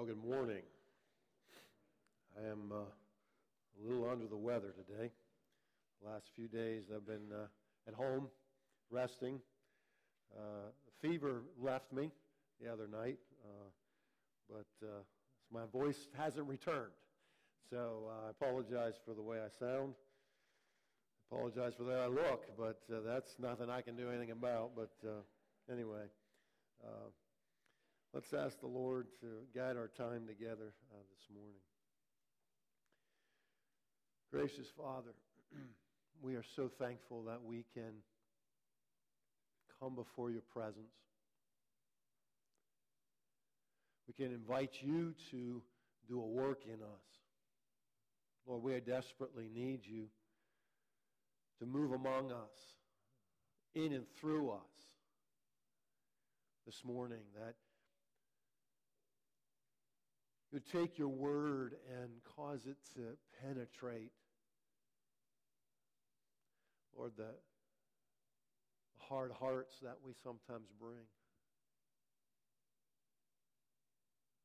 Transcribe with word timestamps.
Well, 0.00 0.06
good 0.06 0.30
morning. 0.30 0.62
I 2.34 2.48
am 2.48 2.72
uh, 2.72 2.76
a 2.76 3.86
little 3.86 4.08
under 4.08 4.26
the 4.26 4.36
weather 4.38 4.72
today. 4.72 5.10
The 6.00 6.08
last 6.08 6.24
few 6.34 6.48
days 6.48 6.84
I've 6.90 7.06
been 7.06 7.30
uh, 7.30 7.48
at 7.86 7.92
home 7.92 8.28
resting. 8.90 9.40
Uh, 10.34 10.70
fever 11.02 11.42
left 11.60 11.92
me 11.92 12.10
the 12.62 12.72
other 12.72 12.88
night, 12.88 13.18
uh, 13.44 13.68
but 14.48 14.86
uh, 14.86 15.02
my 15.52 15.66
voice 15.70 16.08
hasn't 16.16 16.48
returned. 16.48 16.92
So 17.68 18.04
uh, 18.08 18.28
I 18.28 18.30
apologize 18.30 18.94
for 19.04 19.12
the 19.12 19.22
way 19.22 19.36
I 19.36 19.50
sound. 19.50 19.92
I 21.30 21.36
apologize 21.36 21.74
for 21.76 21.82
the 21.82 21.90
way 21.90 21.96
I 21.96 22.06
look, 22.06 22.44
but 22.56 22.80
that's 22.88 23.34
nothing 23.38 23.68
I 23.68 23.82
can 23.82 23.96
do 23.96 24.08
anything 24.08 24.30
about. 24.30 24.70
But 24.74 24.92
anyway. 25.70 26.06
Let's 28.12 28.32
ask 28.32 28.58
the 28.58 28.66
Lord 28.66 29.06
to 29.20 29.26
guide 29.54 29.76
our 29.76 29.86
time 29.86 30.26
together 30.26 30.72
uh, 30.92 31.02
this 31.12 31.28
morning. 31.32 31.60
Gracious 34.32 34.66
Father, 34.76 35.12
we 36.22 36.34
are 36.34 36.42
so 36.56 36.68
thankful 36.80 37.22
that 37.24 37.40
we 37.44 37.64
can 37.72 37.92
come 39.78 39.94
before 39.94 40.32
your 40.32 40.42
presence. 40.52 40.90
We 44.08 44.14
can 44.14 44.34
invite 44.34 44.72
you 44.80 45.14
to 45.30 45.62
do 46.08 46.20
a 46.20 46.26
work 46.26 46.62
in 46.66 46.82
us. 46.82 47.06
Lord, 48.44 48.64
we 48.64 48.80
desperately 48.80 49.48
need 49.54 49.82
you 49.84 50.06
to 51.60 51.66
move 51.66 51.92
among 51.92 52.32
us, 52.32 52.58
in 53.76 53.92
and 53.92 54.04
through 54.20 54.50
us 54.50 54.58
this 56.66 56.82
morning, 56.84 57.22
that 57.36 57.54
you 60.50 60.56
would 60.58 60.66
take 60.66 60.98
your 60.98 61.08
word 61.08 61.74
and 62.02 62.10
cause 62.36 62.66
it 62.66 62.76
to 62.94 63.16
penetrate, 63.40 64.10
Lord, 66.96 67.12
the 67.16 67.30
hard 68.98 69.30
hearts 69.30 69.76
that 69.82 69.96
we 70.04 70.12
sometimes 70.24 70.66
bring, 70.80 71.06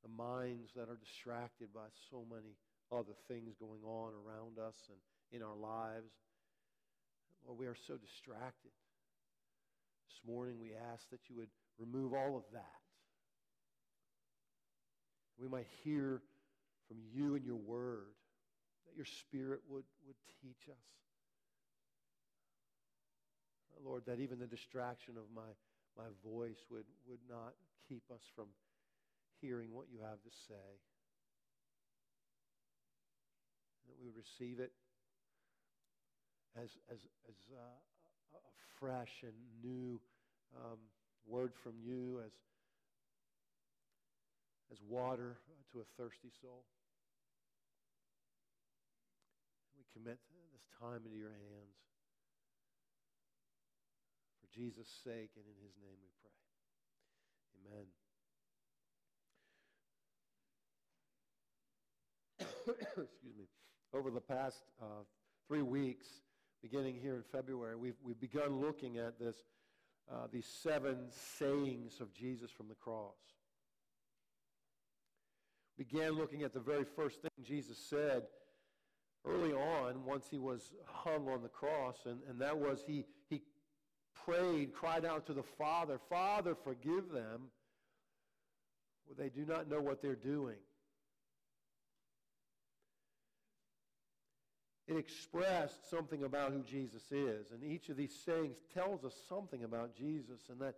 the 0.03 0.09
minds 0.09 0.70
that 0.75 0.89
are 0.89 0.97
distracted 0.97 1.73
by 1.73 1.89
so 2.12 2.23
many 2.30 2.53
other 2.92 3.17
things 3.28 3.56
going 3.59 3.81
on 3.84 4.14
around 4.14 4.59
us 4.59 4.78
and 4.90 5.00
in 5.31 5.42
our 5.42 5.58
lives. 5.58 6.14
Lord, 7.45 7.59
we 7.59 7.66
are 7.66 7.75
so 7.88 7.97
distracted. 7.97 8.72
This 10.08 10.22
morning 10.31 10.58
we 10.62 10.73
ask 10.94 11.09
that 11.09 11.22
you 11.30 11.36
would 11.38 11.50
remove 11.80 12.14
all 12.14 12.38
of 12.38 12.44
that 12.53 12.84
we 15.39 15.47
might 15.47 15.67
hear 15.83 16.22
from 16.88 16.97
you 17.14 17.36
and 17.36 17.45
your 17.45 17.55
word, 17.55 18.14
that 18.86 18.95
your 18.95 19.05
spirit 19.05 19.61
would, 19.69 19.83
would 20.05 20.16
teach 20.41 20.69
us. 20.69 20.78
Lord, 23.83 24.03
that 24.08 24.19
even 24.19 24.39
the 24.39 24.47
distraction 24.47 25.13
of 25.17 25.23
my, 25.36 25.52
my 25.97 26.09
voice 26.25 26.58
would, 26.72 26.86
would 27.08 27.19
not 27.30 27.53
keep 27.88 28.03
us 28.11 28.22
from 28.36 28.45
hearing 29.41 29.73
what 29.73 29.86
you 29.91 30.00
have 30.02 30.22
to 30.23 30.31
say. 30.47 30.67
That 33.88 33.95
we 34.02 34.08
would 34.08 34.17
receive 34.17 34.59
it 34.59 34.72
as, 36.56 36.69
as, 36.89 36.97
as 37.30 37.36
uh, 37.53 38.38
a 38.38 38.39
fresh 38.80 39.23
and 39.23 39.33
new 39.61 40.00
um, 40.56 40.80
word 41.28 41.52
from 41.61 41.73
you, 41.83 42.22
as 42.25 42.31
as 44.72 44.80
water 44.88 45.38
to 45.72 45.80
a 45.80 45.84
thirsty 45.98 46.30
soul. 46.42 46.64
We 49.78 49.84
commit 49.94 50.20
this 50.53 50.64
time 50.80 51.02
into 51.06 51.18
your 51.18 51.30
hands. 51.30 51.76
For 54.42 54.48
Jesus' 54.54 54.90
sake 55.04 55.31
and 55.36 55.46
in 55.46 55.58
his 55.62 55.75
name 55.81 55.98
we 56.02 56.09
pray. 56.22 56.31
Amen. 57.59 57.86
Excuse 63.04 63.36
me. 63.38 63.46
Over 63.94 64.12
the 64.12 64.22
past 64.22 64.64
uh, 64.81 65.04
three 65.48 65.62
weeks, 65.62 66.08
beginning 66.62 66.96
here 67.02 67.16
in 67.16 67.24
February, 67.31 67.75
we've, 67.75 68.00
we've 68.04 68.20
begun 68.20 68.59
looking 68.59 68.98
at 68.98 69.20
this, 69.20 69.36
uh, 70.12 70.28
these 70.31 70.48
seven 70.48 71.12
sayings 71.38 72.02
of 72.02 72.14
Jesus 72.14 72.50
from 72.50 72.68
the 72.68 72.75
cross 72.75 73.16
began 75.78 76.12
looking 76.12 76.44
at 76.44 76.53
the 76.53 76.59
very 76.59 76.86
first 76.96 77.22
thing 77.22 77.31
Jesus 77.44 77.78
said 77.78 78.24
early 79.25 79.53
on 79.53 80.06
once 80.06 80.28
he 80.30 80.38
was 80.38 80.72
hung 80.86 81.28
on 81.28 81.41
the 81.41 81.50
cross, 81.50 81.97
and, 82.06 82.19
and 82.30 82.40
that 82.40 82.58
was 82.58 82.84
he, 82.86 83.06
he 83.30 83.41
prayed, 84.25 84.74
cried 84.74 85.06
out 85.06 85.25
to 85.28 85.34
the 85.34 85.44
Father, 85.44 86.00
Father, 86.09 86.56
forgive 86.56 87.12
them, 87.12 87.50
they 89.18 89.30
do 89.30 89.46
not 89.46 89.69
know 89.69 89.81
what 89.81 90.02
they're 90.02 90.16
doing. 90.16 90.58
It 94.88 94.97
expressed 94.97 95.90
something 95.90 96.24
about 96.24 96.52
who 96.52 96.62
Jesus 96.62 97.12
is, 97.12 97.52
and 97.52 97.63
each 97.63 97.90
of 97.90 97.97
these 97.97 98.16
sayings 98.25 98.57
tells 98.74 99.03
us 99.03 99.16
something 99.28 99.63
about 99.63 99.96
Jesus, 99.96 100.42
and 100.50 100.59
that 100.62 100.75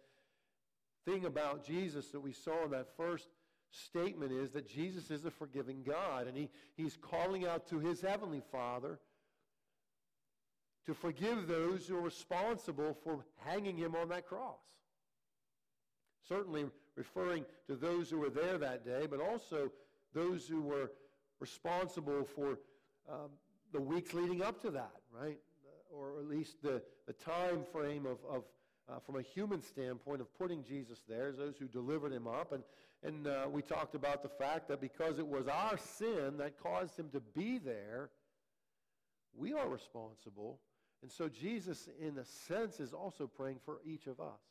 thing 1.05 1.25
about 1.25 1.65
Jesus 1.65 2.07
that 2.09 2.21
we 2.21 2.31
saw 2.31 2.65
in 2.65 2.71
that 2.71 2.87
first 2.95 3.27
statement 3.71 4.31
is 4.31 4.51
that 4.51 4.67
Jesus 4.67 5.11
is 5.11 5.25
a 5.25 5.31
forgiving 5.31 5.83
God, 5.83 6.27
and 6.27 6.37
he, 6.37 6.49
he's 6.75 6.97
calling 6.97 7.45
out 7.45 7.67
to 7.69 7.79
his 7.79 8.01
heavenly 8.01 8.41
Father 8.51 8.99
to 10.85 10.93
forgive 10.93 11.47
those 11.47 11.85
who 11.87 11.97
are 11.97 12.01
responsible 12.01 12.97
for 13.03 13.25
hanging 13.45 13.77
him 13.77 13.95
on 13.95 14.09
that 14.09 14.25
cross. 14.25 14.55
Certainly 16.27 16.65
referring 16.95 17.45
to 17.67 17.75
those 17.75 18.09
who 18.09 18.17
were 18.17 18.29
there 18.29 18.57
that 18.57 18.85
day, 18.85 19.05
but 19.09 19.19
also 19.19 19.69
those 20.13 20.47
who 20.47 20.61
were 20.61 20.91
responsible 21.39 22.23
for 22.23 22.57
um, 23.09 23.29
the 23.73 23.81
weeks 23.81 24.13
leading 24.13 24.41
up 24.41 24.61
to 24.61 24.71
that, 24.71 24.95
right? 25.11 25.37
Or 25.91 26.19
at 26.19 26.27
least 26.27 26.61
the, 26.61 26.81
the 27.05 27.13
time 27.13 27.63
frame 27.71 28.05
of, 28.05 28.17
of 28.29 28.43
uh, 28.89 28.99
from 29.05 29.17
a 29.17 29.21
human 29.21 29.61
standpoint 29.61 30.21
of 30.21 30.37
putting 30.37 30.63
Jesus 30.63 30.99
there, 31.07 31.27
as 31.27 31.37
those 31.37 31.55
who 31.57 31.67
delivered 31.67 32.11
him 32.11 32.27
up. 32.27 32.53
And, 32.53 32.63
and 33.03 33.27
uh, 33.27 33.47
we 33.51 33.61
talked 33.61 33.95
about 33.95 34.23
the 34.23 34.29
fact 34.29 34.67
that 34.69 34.81
because 34.81 35.19
it 35.19 35.27
was 35.27 35.47
our 35.47 35.77
sin 35.77 36.37
that 36.37 36.61
caused 36.61 36.97
him 36.97 37.09
to 37.09 37.19
be 37.19 37.57
there, 37.57 38.09
we 39.35 39.53
are 39.53 39.67
responsible. 39.67 40.59
And 41.01 41.11
so 41.11 41.29
Jesus, 41.29 41.89
in 42.01 42.17
a 42.17 42.25
sense, 42.25 42.79
is 42.79 42.93
also 42.93 43.27
praying 43.27 43.59
for 43.65 43.79
each 43.85 44.07
of 44.07 44.19
us. 44.19 44.41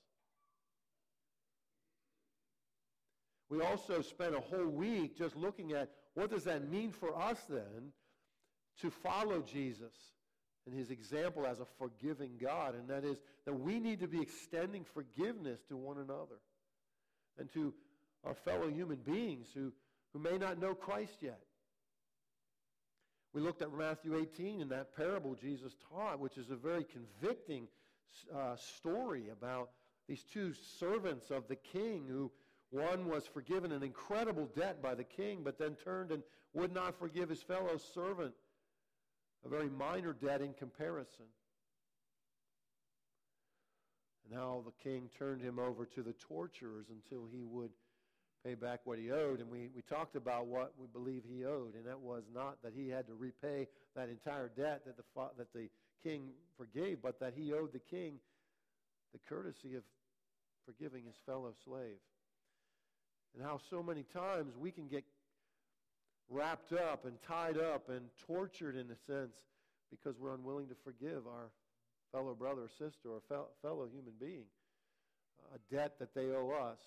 We 3.48 3.62
also 3.62 4.02
spent 4.02 4.34
a 4.34 4.40
whole 4.40 4.66
week 4.66 5.16
just 5.16 5.36
looking 5.36 5.72
at 5.72 5.90
what 6.14 6.30
does 6.30 6.44
that 6.44 6.68
mean 6.68 6.90
for 6.90 7.16
us 7.16 7.38
then 7.48 7.92
to 8.80 8.90
follow 8.90 9.40
Jesus 9.40 9.94
and 10.66 10.74
his 10.74 10.90
example 10.90 11.46
as 11.46 11.60
a 11.60 11.64
forgiving 11.78 12.32
God, 12.40 12.74
and 12.74 12.88
that 12.88 13.04
is 13.04 13.18
that 13.44 13.54
we 13.54 13.78
need 13.78 14.00
to 14.00 14.08
be 14.08 14.20
extending 14.20 14.84
forgiveness 14.84 15.60
to 15.68 15.76
one 15.76 15.98
another 15.98 16.40
and 17.38 17.52
to 17.52 17.72
our 18.24 18.34
fellow 18.34 18.68
human 18.68 18.96
beings 18.96 19.46
who, 19.54 19.72
who 20.12 20.18
may 20.18 20.36
not 20.36 20.60
know 20.60 20.74
Christ 20.74 21.18
yet. 21.20 21.40
We 23.32 23.40
looked 23.40 23.62
at 23.62 23.72
Matthew 23.72 24.18
18 24.18 24.60
in 24.60 24.68
that 24.70 24.96
parable 24.96 25.34
Jesus 25.34 25.76
taught, 25.92 26.18
which 26.18 26.38
is 26.38 26.50
a 26.50 26.56
very 26.56 26.84
convicting 26.84 27.68
uh, 28.34 28.56
story 28.56 29.28
about 29.30 29.70
these 30.08 30.24
two 30.32 30.52
servants 30.78 31.30
of 31.30 31.46
the 31.48 31.56
king 31.56 32.04
who 32.08 32.30
one 32.70 33.08
was 33.08 33.26
forgiven 33.26 33.72
an 33.72 33.82
incredible 33.82 34.48
debt 34.56 34.82
by 34.82 34.94
the 34.94 35.04
king, 35.04 35.42
but 35.44 35.58
then 35.58 35.76
turned 35.84 36.10
and 36.10 36.22
would 36.54 36.72
not 36.72 36.98
forgive 36.98 37.28
his 37.28 37.42
fellow 37.42 37.76
servant 37.94 38.32
a 39.46 39.48
very 39.48 39.70
minor 39.70 40.12
debt 40.12 40.40
in 40.40 40.52
comparison. 40.54 41.26
And 44.28 44.38
how 44.38 44.64
the 44.66 44.72
king 44.82 45.08
turned 45.18 45.40
him 45.40 45.58
over 45.58 45.86
to 45.86 46.02
the 46.02 46.14
torturers 46.14 46.86
until 46.90 47.26
he 47.30 47.44
would 47.44 47.70
pay 48.44 48.54
back 48.54 48.80
what 48.84 48.98
he 48.98 49.12
owed. 49.12 49.40
And 49.40 49.48
we, 49.48 49.70
we 49.74 49.82
talked 49.82 50.16
about 50.16 50.46
what 50.46 50.72
we 50.78 50.86
believe 50.92 51.22
he 51.28 51.44
owed, 51.44 51.74
and 51.74 51.86
that 51.86 52.00
was 52.00 52.24
not 52.34 52.60
that 52.64 52.72
he 52.74 52.88
had 52.88 53.06
to 53.06 53.14
repay 53.14 53.68
that 53.94 54.08
entire 54.08 54.50
debt 54.56 54.82
that 54.84 54.96
the, 54.96 55.04
that 55.38 55.52
the 55.54 55.68
king 56.02 56.30
forgave, 56.56 56.98
but 57.02 57.20
that 57.20 57.34
he 57.36 57.52
owed 57.52 57.72
the 57.72 57.78
king 57.78 58.14
the 59.12 59.20
courtesy 59.28 59.76
of 59.76 59.82
forgiving 60.64 61.04
his 61.04 61.14
fellow 61.24 61.54
slave. 61.64 62.02
And 63.34 63.44
how 63.44 63.60
so 63.70 63.82
many 63.82 64.02
times 64.12 64.54
we 64.58 64.72
can 64.72 64.88
get 64.88 65.04
wrapped 66.28 66.72
up 66.72 67.04
and 67.04 67.14
tied 67.22 67.58
up 67.58 67.88
and 67.88 68.02
tortured 68.26 68.76
in 68.76 68.86
a 68.90 69.12
sense 69.12 69.36
because 69.90 70.18
we're 70.18 70.34
unwilling 70.34 70.68
to 70.68 70.74
forgive 70.84 71.26
our 71.26 71.50
fellow 72.12 72.34
brother 72.34 72.62
or 72.62 72.68
sister 72.68 73.08
or 73.10 73.20
fellow 73.62 73.86
human 73.92 74.14
being 74.20 74.44
uh, 75.40 75.56
a 75.56 75.74
debt 75.74 75.94
that 75.98 76.14
they 76.14 76.26
owe 76.26 76.50
us. 76.50 76.78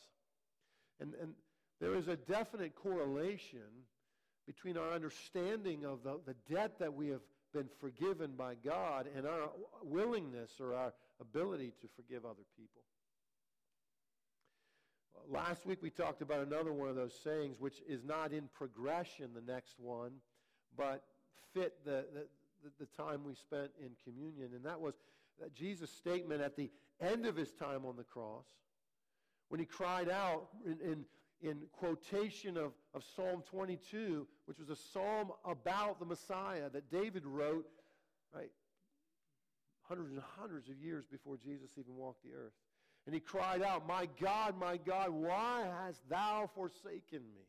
And, 0.99 1.13
and 1.21 1.33
there 1.79 1.95
is 1.95 2.07
a 2.07 2.15
definite 2.15 2.75
correlation 2.75 3.85
between 4.45 4.77
our 4.77 4.91
understanding 4.91 5.85
of 5.85 6.03
the, 6.03 6.19
the 6.25 6.35
debt 6.53 6.79
that 6.79 6.93
we 6.93 7.07
have 7.09 7.21
been 7.53 7.69
forgiven 7.79 8.31
by 8.37 8.55
God 8.63 9.07
and 9.15 9.25
our 9.25 9.49
willingness 9.83 10.51
or 10.59 10.73
our 10.73 10.93
ability 11.21 11.73
to 11.81 11.87
forgive 11.95 12.25
other 12.25 12.43
people. 12.57 12.81
Last 15.29 15.65
week 15.65 15.79
we 15.81 15.89
talked 15.89 16.21
about 16.21 16.45
another 16.45 16.73
one 16.73 16.89
of 16.89 16.95
those 16.95 17.13
sayings, 17.23 17.59
which 17.59 17.81
is 17.87 18.03
not 18.03 18.31
in 18.31 18.49
progression, 18.53 19.29
the 19.33 19.51
next 19.51 19.79
one, 19.79 20.11
but 20.75 21.03
fit 21.53 21.75
the, 21.85 22.05
the, 22.13 22.69
the 22.79 22.85
time 22.97 23.23
we 23.23 23.35
spent 23.35 23.71
in 23.79 23.91
communion. 24.03 24.51
And 24.55 24.65
that 24.65 24.79
was 24.79 24.95
that 25.39 25.53
Jesus' 25.53 25.91
statement 25.91 26.41
at 26.41 26.55
the 26.55 26.69
end 27.01 27.25
of 27.25 27.35
his 27.35 27.51
time 27.53 27.85
on 27.85 27.95
the 27.95 28.03
cross, 28.03 28.45
when 29.49 29.59
he 29.59 29.65
cried 29.65 30.09
out 30.09 30.47
in, 30.65 30.79
in, 30.81 31.05
in 31.41 31.57
quotation 31.71 32.57
of, 32.57 32.73
of 32.93 33.03
Psalm 33.15 33.43
22, 33.49 34.27
which 34.45 34.59
was 34.59 34.69
a 34.69 34.75
psalm 34.75 35.31
about 35.45 35.99
the 35.99 36.05
Messiah 36.05 36.69
that 36.69 36.91
David 36.91 37.25
wrote, 37.25 37.65
right, 38.33 38.51
hundreds 39.81 40.11
and 40.11 40.21
hundreds 40.37 40.69
of 40.69 40.77
years 40.77 41.05
before 41.05 41.37
Jesus 41.37 41.71
even 41.77 41.95
walked 41.95 42.23
the 42.23 42.33
earth. 42.33 42.53
And 43.05 43.13
he 43.13 43.19
cried 43.19 43.61
out, 43.61 43.87
My 43.87 44.07
God, 44.21 44.59
my 44.59 44.77
God, 44.77 45.09
why 45.09 45.67
hast 45.85 46.07
thou 46.09 46.49
forsaken 46.53 47.21
me? 47.33 47.47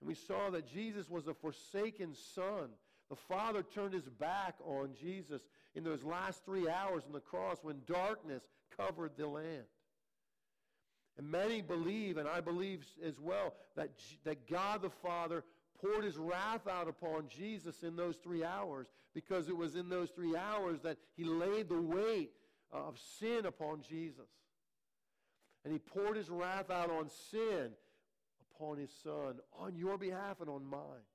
And 0.00 0.08
we 0.08 0.14
saw 0.14 0.50
that 0.50 0.72
Jesus 0.72 1.08
was 1.08 1.26
a 1.26 1.34
forsaken 1.34 2.14
son. 2.34 2.70
The 3.10 3.16
Father 3.16 3.62
turned 3.62 3.94
his 3.94 4.08
back 4.08 4.54
on 4.64 4.90
Jesus 5.00 5.42
in 5.74 5.84
those 5.84 6.02
last 6.02 6.44
three 6.44 6.68
hours 6.68 7.04
on 7.06 7.12
the 7.12 7.20
cross 7.20 7.58
when 7.62 7.80
darkness 7.86 8.42
covered 8.76 9.12
the 9.16 9.26
land. 9.26 9.64
And 11.16 11.30
many 11.30 11.62
believe, 11.62 12.16
and 12.16 12.28
I 12.28 12.40
believe 12.40 12.86
as 13.04 13.18
well, 13.18 13.54
that, 13.76 13.90
that 14.24 14.48
God 14.48 14.82
the 14.82 14.90
Father 14.90 15.42
poured 15.80 16.04
his 16.04 16.16
wrath 16.16 16.66
out 16.68 16.88
upon 16.88 17.28
Jesus 17.28 17.82
in 17.82 17.96
those 17.96 18.16
three 18.16 18.44
hours 18.44 18.86
because 19.14 19.48
it 19.48 19.56
was 19.56 19.74
in 19.74 19.88
those 19.88 20.10
three 20.10 20.36
hours 20.36 20.80
that 20.82 20.96
he 21.16 21.24
laid 21.24 21.68
the 21.68 21.80
weight 21.80 22.30
of 22.72 22.98
sin 23.18 23.46
upon 23.46 23.82
Jesus. 23.88 24.28
And 25.64 25.72
he 25.72 25.78
poured 25.78 26.16
his 26.16 26.30
wrath 26.30 26.70
out 26.70 26.90
on 26.90 27.08
sin 27.30 27.70
upon 28.54 28.78
his 28.78 28.90
son 29.02 29.36
on 29.58 29.76
your 29.76 29.98
behalf 29.98 30.40
and 30.40 30.48
on 30.48 30.64
mine. 30.64 31.06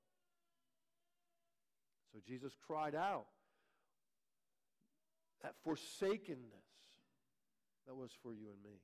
So 2.12 2.20
Jesus 2.26 2.52
cried 2.66 2.94
out 2.94 3.26
that 5.42 5.54
forsakenness 5.64 6.64
that 7.86 7.94
was 7.94 8.10
for 8.22 8.32
you 8.32 8.46
and 8.52 8.62
me. 8.64 8.78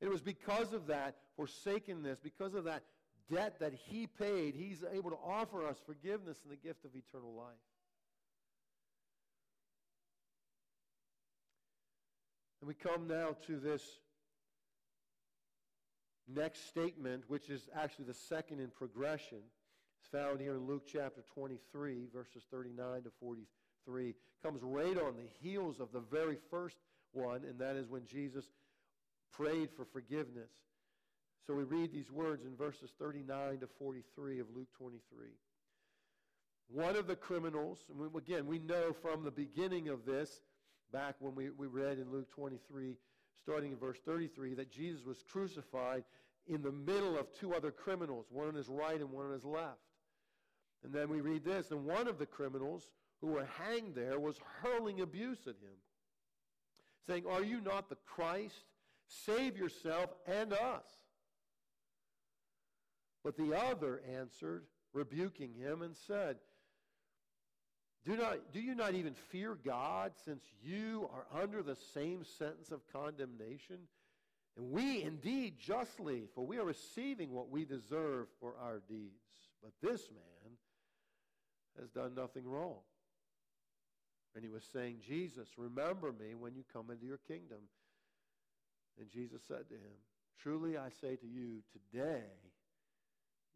It 0.00 0.08
was 0.08 0.20
because 0.20 0.72
of 0.72 0.86
that 0.86 1.16
forsakenness, 1.36 2.20
because 2.20 2.54
of 2.54 2.64
that 2.64 2.84
debt 3.30 3.58
that 3.60 3.72
he 3.72 4.06
paid, 4.06 4.54
he's 4.54 4.84
able 4.92 5.10
to 5.10 5.18
offer 5.26 5.66
us 5.66 5.76
forgiveness 5.84 6.38
and 6.44 6.52
the 6.52 6.56
gift 6.56 6.84
of 6.84 6.90
eternal 6.94 7.34
life. 7.34 7.56
And 12.60 12.68
we 12.68 12.74
come 12.74 13.06
now 13.06 13.36
to 13.46 13.58
this 13.58 13.82
next 16.26 16.68
statement, 16.68 17.24
which 17.28 17.48
is 17.48 17.68
actually 17.74 18.06
the 18.06 18.14
second 18.14 18.60
in 18.60 18.68
progression. 18.68 19.38
It's 20.00 20.10
found 20.10 20.40
here 20.40 20.54
in 20.54 20.66
Luke 20.66 20.84
chapter 20.90 21.22
23, 21.34 22.08
verses 22.12 22.42
39 22.50 23.02
to 23.02 23.10
43. 23.20 24.14
Comes 24.42 24.62
right 24.62 24.98
on 24.98 25.14
the 25.16 25.28
heels 25.40 25.80
of 25.80 25.92
the 25.92 26.00
very 26.00 26.36
first 26.50 26.76
one, 27.12 27.42
and 27.48 27.58
that 27.58 27.76
is 27.76 27.88
when 27.88 28.06
Jesus 28.06 28.44
prayed 29.32 29.70
for 29.76 29.84
forgiveness. 29.84 30.50
So 31.46 31.54
we 31.54 31.64
read 31.64 31.92
these 31.92 32.10
words 32.10 32.44
in 32.44 32.56
verses 32.56 32.90
39 32.98 33.60
to 33.60 33.66
43 33.78 34.40
of 34.40 34.46
Luke 34.54 34.68
23. 34.76 35.28
One 36.70 36.96
of 36.96 37.06
the 37.06 37.16
criminals, 37.16 37.84
and 37.88 38.14
again, 38.14 38.46
we 38.46 38.58
know 38.58 38.92
from 38.92 39.24
the 39.24 39.30
beginning 39.30 39.88
of 39.88 40.04
this, 40.04 40.42
back 40.92 41.16
when 41.18 41.34
we, 41.34 41.50
we 41.50 41.66
read 41.66 41.98
in 41.98 42.10
Luke 42.10 42.30
23, 42.30 42.96
starting 43.42 43.72
in 43.72 43.78
verse 43.78 43.98
33, 44.04 44.54
that 44.54 44.70
Jesus 44.70 45.04
was 45.04 45.22
crucified 45.30 46.04
in 46.46 46.62
the 46.62 46.72
middle 46.72 47.18
of 47.18 47.32
two 47.32 47.54
other 47.54 47.70
criminals, 47.70 48.26
one 48.30 48.48
on 48.48 48.54
his 48.54 48.68
right 48.68 49.00
and 49.00 49.10
one 49.10 49.26
on 49.26 49.32
his 49.32 49.44
left. 49.44 49.78
And 50.84 50.92
then 50.92 51.08
we 51.08 51.20
read 51.20 51.44
this, 51.44 51.70
and 51.70 51.84
one 51.84 52.08
of 52.08 52.18
the 52.18 52.26
criminals 52.26 52.90
who 53.20 53.28
were 53.28 53.48
hanged 53.58 53.94
there 53.94 54.18
was 54.18 54.38
hurling 54.62 55.00
abuse 55.00 55.40
at 55.46 55.56
him, 55.56 55.76
saying, 57.06 57.24
Are 57.28 57.42
you 57.42 57.60
not 57.60 57.88
the 57.88 57.96
Christ? 58.06 58.64
Save 59.06 59.56
yourself 59.56 60.10
and 60.26 60.52
us. 60.52 60.86
But 63.24 63.36
the 63.36 63.54
other 63.54 64.00
answered, 64.16 64.64
rebuking 64.92 65.54
him, 65.54 65.82
and 65.82 65.96
said, 65.96 66.36
do, 68.04 68.16
not, 68.16 68.52
do 68.52 68.60
you 68.60 68.74
not 68.74 68.94
even 68.94 69.14
fear 69.14 69.56
God, 69.64 70.12
since 70.24 70.42
you 70.62 71.08
are 71.12 71.42
under 71.42 71.62
the 71.62 71.76
same 71.94 72.24
sentence 72.24 72.70
of 72.70 72.80
condemnation? 72.92 73.78
And 74.56 74.70
we 74.70 75.02
indeed 75.02 75.54
justly, 75.58 76.24
for 76.34 76.44
we 76.44 76.58
are 76.58 76.64
receiving 76.64 77.32
what 77.32 77.50
we 77.50 77.64
deserve 77.64 78.26
for 78.40 78.54
our 78.60 78.80
deeds. 78.88 79.12
But 79.62 79.72
this 79.82 80.08
man 80.10 80.52
has 81.78 81.90
done 81.90 82.14
nothing 82.14 82.44
wrong. 82.44 82.80
And 84.34 84.44
he 84.44 84.50
was 84.50 84.64
saying, 84.72 84.98
Jesus, 85.06 85.48
remember 85.56 86.12
me 86.12 86.34
when 86.34 86.54
you 86.54 86.64
come 86.72 86.90
into 86.90 87.06
your 87.06 87.20
kingdom. 87.28 87.58
And 88.98 89.10
Jesus 89.10 89.42
said 89.46 89.68
to 89.68 89.74
him, 89.74 89.98
Truly 90.42 90.76
I 90.76 90.90
say 91.00 91.16
to 91.16 91.26
you, 91.26 91.62
today 91.72 92.22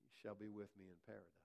you 0.02 0.10
shall 0.22 0.34
be 0.34 0.48
with 0.48 0.68
me 0.78 0.86
in 0.86 0.96
paradise. 1.06 1.41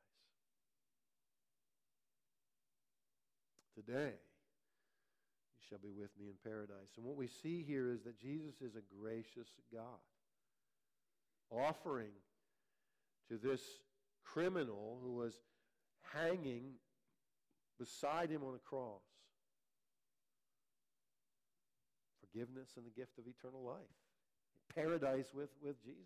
Today 3.77 4.13
you 5.53 5.61
shall 5.69 5.77
be 5.77 5.91
with 5.91 6.09
me 6.19 6.25
in 6.29 6.33
paradise. 6.43 6.89
And 6.97 7.05
what 7.05 7.15
we 7.15 7.27
see 7.27 7.63
here 7.63 7.91
is 7.91 8.01
that 8.05 8.19
Jesus 8.19 8.55
is 8.59 8.75
a 8.75 8.81
gracious 8.99 9.49
God, 9.71 10.01
offering 11.51 12.11
to 13.29 13.37
this 13.37 13.61
criminal 14.25 14.97
who 15.03 15.13
was 15.13 15.33
hanging 16.11 16.71
beside 17.77 18.31
him 18.31 18.41
on 18.43 18.55
a 18.55 18.67
cross 18.67 19.03
forgiveness 22.37 22.69
and 22.77 22.85
the 22.85 22.99
gift 22.99 23.17
of 23.17 23.25
eternal 23.27 23.63
life. 23.63 23.77
Paradise 24.75 25.27
with, 25.33 25.49
with 25.63 25.81
Jesus. 25.83 25.97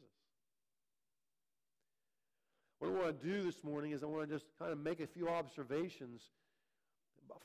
What 2.80 2.90
I 2.90 2.94
want 2.94 3.22
to 3.22 3.28
do 3.28 3.44
this 3.44 3.64
morning 3.64 3.92
is 3.92 4.04
I 4.04 4.08
want 4.08 4.28
to 4.28 4.34
just 4.34 4.46
kind 4.58 4.72
of 4.72 4.80
make 4.80 5.00
a 5.00 5.08
few 5.08 5.30
observations 5.30 6.22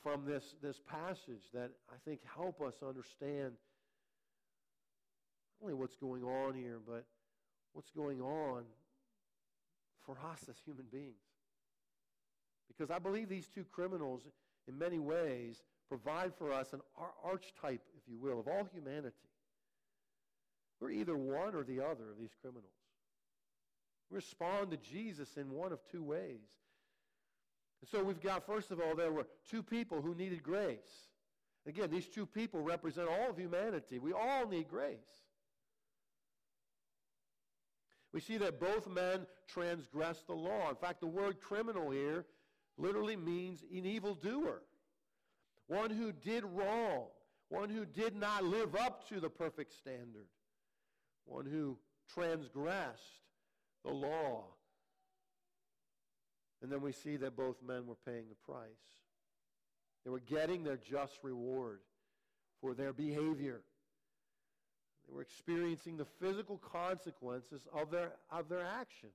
from 0.03 0.25
this, 0.25 0.55
this 0.61 0.79
passage 0.87 1.43
that 1.53 1.71
I 1.89 1.95
think 2.05 2.21
help 2.35 2.61
us 2.61 2.75
understand 2.87 3.53
not 5.59 5.63
only 5.63 5.73
what's 5.73 5.95
going 5.95 6.23
on 6.23 6.53
here, 6.53 6.79
but 6.85 7.05
what's 7.73 7.91
going 7.91 8.21
on 8.21 8.63
for 10.05 10.17
us 10.31 10.39
as 10.49 10.55
human 10.65 10.85
beings. 10.91 11.15
Because 12.67 12.91
I 12.91 12.99
believe 12.99 13.29
these 13.29 13.47
two 13.47 13.65
criminals, 13.71 14.21
in 14.67 14.77
many 14.77 14.99
ways, 14.99 15.63
provide 15.89 16.33
for 16.37 16.51
us 16.51 16.73
an 16.73 16.81
archetype, 17.23 17.81
if 17.95 18.07
you 18.07 18.17
will, 18.17 18.39
of 18.39 18.47
all 18.47 18.67
humanity. 18.73 19.15
We're 20.79 20.91
either 20.91 21.17
one 21.17 21.55
or 21.55 21.63
the 21.63 21.79
other 21.79 22.11
of 22.11 22.19
these 22.19 22.35
criminals. 22.41 22.65
We 24.09 24.15
respond 24.15 24.71
to 24.71 24.77
Jesus 24.77 25.37
in 25.37 25.51
one 25.51 25.71
of 25.71 25.79
two 25.91 26.03
ways. 26.03 26.39
So 27.85 28.03
we've 28.03 28.21
got, 28.21 28.45
first 28.45 28.71
of 28.71 28.79
all, 28.79 28.95
there 28.95 29.11
were 29.11 29.27
two 29.49 29.61
people 29.61 30.01
who 30.01 30.15
needed 30.15 30.43
grace. 30.43 31.07
Again, 31.67 31.91
these 31.91 32.07
two 32.07 32.25
people 32.25 32.61
represent 32.61 33.07
all 33.07 33.29
of 33.29 33.37
humanity. 33.37 33.99
We 33.99 34.13
all 34.13 34.47
need 34.47 34.67
grace. 34.67 34.97
We 38.13 38.21
see 38.21 38.37
that 38.37 38.59
both 38.59 38.87
men 38.87 39.27
transgressed 39.47 40.27
the 40.27 40.33
law. 40.33 40.69
In 40.69 40.75
fact, 40.75 41.01
the 41.01 41.07
word 41.07 41.39
criminal 41.39 41.91
here 41.91 42.25
literally 42.77 43.15
means 43.15 43.63
an 43.71 43.85
evildoer 43.85 44.61
one 45.67 45.89
who 45.89 46.11
did 46.11 46.43
wrong, 46.45 47.07
one 47.49 47.69
who 47.69 47.85
did 47.85 48.15
not 48.15 48.43
live 48.43 48.75
up 48.75 49.07
to 49.09 49.19
the 49.19 49.29
perfect 49.29 49.73
standard, 49.73 50.27
one 51.25 51.45
who 51.45 51.77
transgressed 52.13 53.21
the 53.83 53.91
law. 53.91 54.45
And 56.61 56.71
then 56.71 56.81
we 56.81 56.91
see 56.91 57.17
that 57.17 57.35
both 57.35 57.57
men 57.65 57.85
were 57.85 57.97
paying 58.05 58.25
the 58.29 58.51
price. 58.51 58.67
They 60.03 60.11
were 60.11 60.19
getting 60.19 60.63
their 60.63 60.77
just 60.77 61.19
reward 61.21 61.79
for 62.61 62.73
their 62.73 62.93
behavior. 62.93 63.61
They 65.07 65.15
were 65.15 65.21
experiencing 65.21 65.97
the 65.97 66.07
physical 66.19 66.57
consequences 66.57 67.61
of 67.73 67.91
their, 67.91 68.13
of 68.31 68.49
their 68.49 68.65
action. 68.65 69.09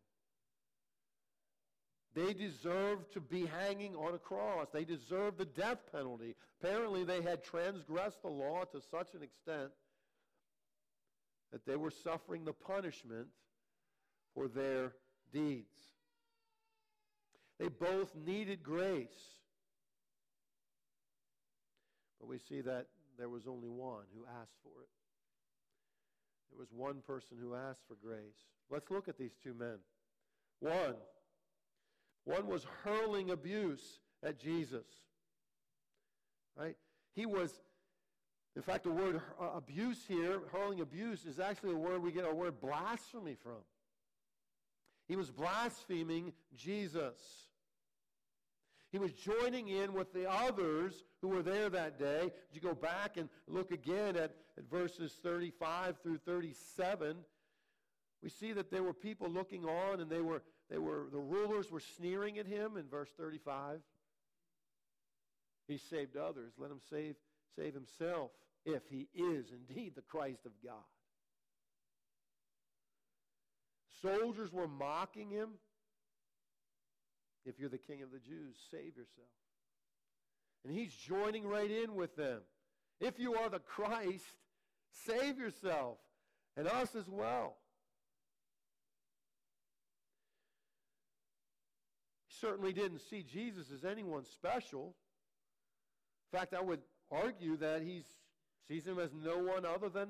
They 2.15 2.35
deserved 2.35 3.13
to 3.15 3.21
be 3.21 3.47
hanging 3.47 3.97
on 3.97 4.15
a 4.15 4.19
cross. 4.19 4.69
They 4.73 4.85
deserved 4.85 5.39
the 5.39 5.47
death 5.47 5.79
penalty. 5.91 6.35
Apparently, 6.61 7.05
they 7.05 7.23
had 7.23 7.43
transgressed 7.43 8.23
the 8.23 8.29
law 8.29 8.65
to 8.65 8.81
such 8.91 9.15
an 9.15 9.23
extent 9.23 9.71
that 11.53 11.65
they 11.67 11.77
were 11.77 11.91
suffering 11.91 12.45
the 12.45 12.53
punishment 12.53 13.29
for 14.35 14.49
their 14.49 14.93
deeds. 15.33 15.92
They 17.63 17.69
both 17.69 18.13
needed 18.27 18.65
grace. 18.65 19.39
But 22.19 22.29
we 22.29 22.39
see 22.39 22.61
that 22.61 22.87
there 23.17 23.29
was 23.29 23.47
only 23.47 23.69
one 23.69 24.03
who 24.13 24.25
asked 24.41 24.57
for 24.65 24.83
it. 24.83 24.89
There 26.51 26.59
was 26.59 26.73
one 26.73 27.03
person 27.07 27.37
who 27.41 27.55
asked 27.55 27.83
for 27.87 27.95
grace. 28.05 28.35
Let's 28.69 28.91
look 28.91 29.09
at 29.09 29.17
these 29.17 29.37
two 29.41 29.55
men. 29.55 29.79
One, 30.59 30.97
one 32.25 32.49
was 32.49 32.67
hurling 32.83 33.31
abuse 33.31 34.01
at 34.25 34.41
Jesus. 34.41 34.87
Right? 36.59 36.77
He 37.15 37.27
was, 37.27 37.61
in 38.57 38.63
fact, 38.63 38.83
the 38.83 38.91
word 38.91 39.21
uh, 39.41 39.51
abuse 39.55 40.05
here, 40.09 40.41
hurling 40.51 40.81
abuse, 40.81 41.27
is 41.27 41.39
actually 41.39 41.75
a 41.75 41.77
word 41.77 42.03
we 42.03 42.11
get 42.11 42.25
our 42.25 42.35
word 42.35 42.61
blasphemy 42.61 43.37
from. 43.41 43.63
He 45.07 45.15
was 45.15 45.31
blaspheming 45.31 46.33
Jesus. 46.57 47.21
He 48.93 48.99
was 48.99 49.13
joining 49.15 49.69
in 49.69 49.95
with 49.95 50.13
the 50.13 50.31
others 50.31 51.03
who 51.23 51.29
were 51.29 51.43
there 51.43 51.71
that 51.71 51.99
day. 51.99 52.31
If 52.51 52.55
you 52.55 52.61
go 52.61 52.75
back 52.75 53.17
and 53.17 53.31
look 53.49 53.73
again 53.73 54.17
at, 54.17 54.35
at 54.59 54.71
verses 54.71 55.15
35 55.23 55.97
through 56.03 56.19
37, 56.19 57.17
we 58.23 58.29
see 58.29 58.53
that 58.53 58.71
there 58.71 58.83
were 58.83 58.93
people 58.93 59.31
looking 59.31 59.65
on 59.65 60.01
and 60.01 60.11
they 60.11 60.21
were, 60.21 60.43
they 60.71 60.77
were, 60.77 61.07
the 61.11 61.19
rulers 61.19 61.71
were 61.71 61.81
sneering 61.97 62.39
at 62.39 62.47
him 62.47 62.77
in 62.77 62.85
verse 62.85 63.09
35. 63.17 63.81
He 65.67 65.79
saved 65.79 66.19
others. 66.19 66.53
Let 66.59 66.71
him 66.71 66.81
save, 66.91 67.17
save 67.57 67.73
himself 67.73 68.31
if 68.67 68.83
he 68.91 69.09
is 69.15 69.47
indeed 69.53 69.95
the 69.95 70.03
Christ 70.03 70.45
of 70.45 70.53
God. 70.63 70.75
Soldiers 74.03 74.53
were 74.53 74.69
mocking 74.69 75.31
him. 75.31 75.51
If 77.45 77.59
you're 77.59 77.69
the 77.69 77.79
king 77.79 78.03
of 78.03 78.13
the 78.13 78.19
Jews, 78.19 78.57
save 78.71 78.97
yourself. 78.97 79.29
And 80.65 80.73
he's 80.77 80.95
joining 80.95 81.47
right 81.47 81.71
in 81.71 81.95
with 81.95 82.15
them. 82.17 82.41
If 83.01 83.19
you 83.19 83.35
are 83.35 83.49
the 83.49 83.59
Christ, 83.59 84.25
save 85.07 85.39
yourself 85.39 85.99
and 86.57 86.69
us 86.69 86.95
as 86.95 87.09
well. 87.09 87.57
He 92.29 92.35
certainly 92.41 92.73
didn't 92.73 93.01
see 93.01 93.25
Jesus 93.25 93.73
as 93.75 93.85
anyone 93.85 94.25
special. 94.25 94.95
In 96.33 96.39
fact, 96.39 96.55
I 96.55 96.63
would 96.63 96.81
argue 97.11 97.57
that 97.57 97.83
he 97.83 98.05
sees 98.69 98.87
him 98.87 99.01
as 99.01 99.11
no 99.13 99.39
one 99.39 99.67
other 99.67 99.89
than 99.89 100.09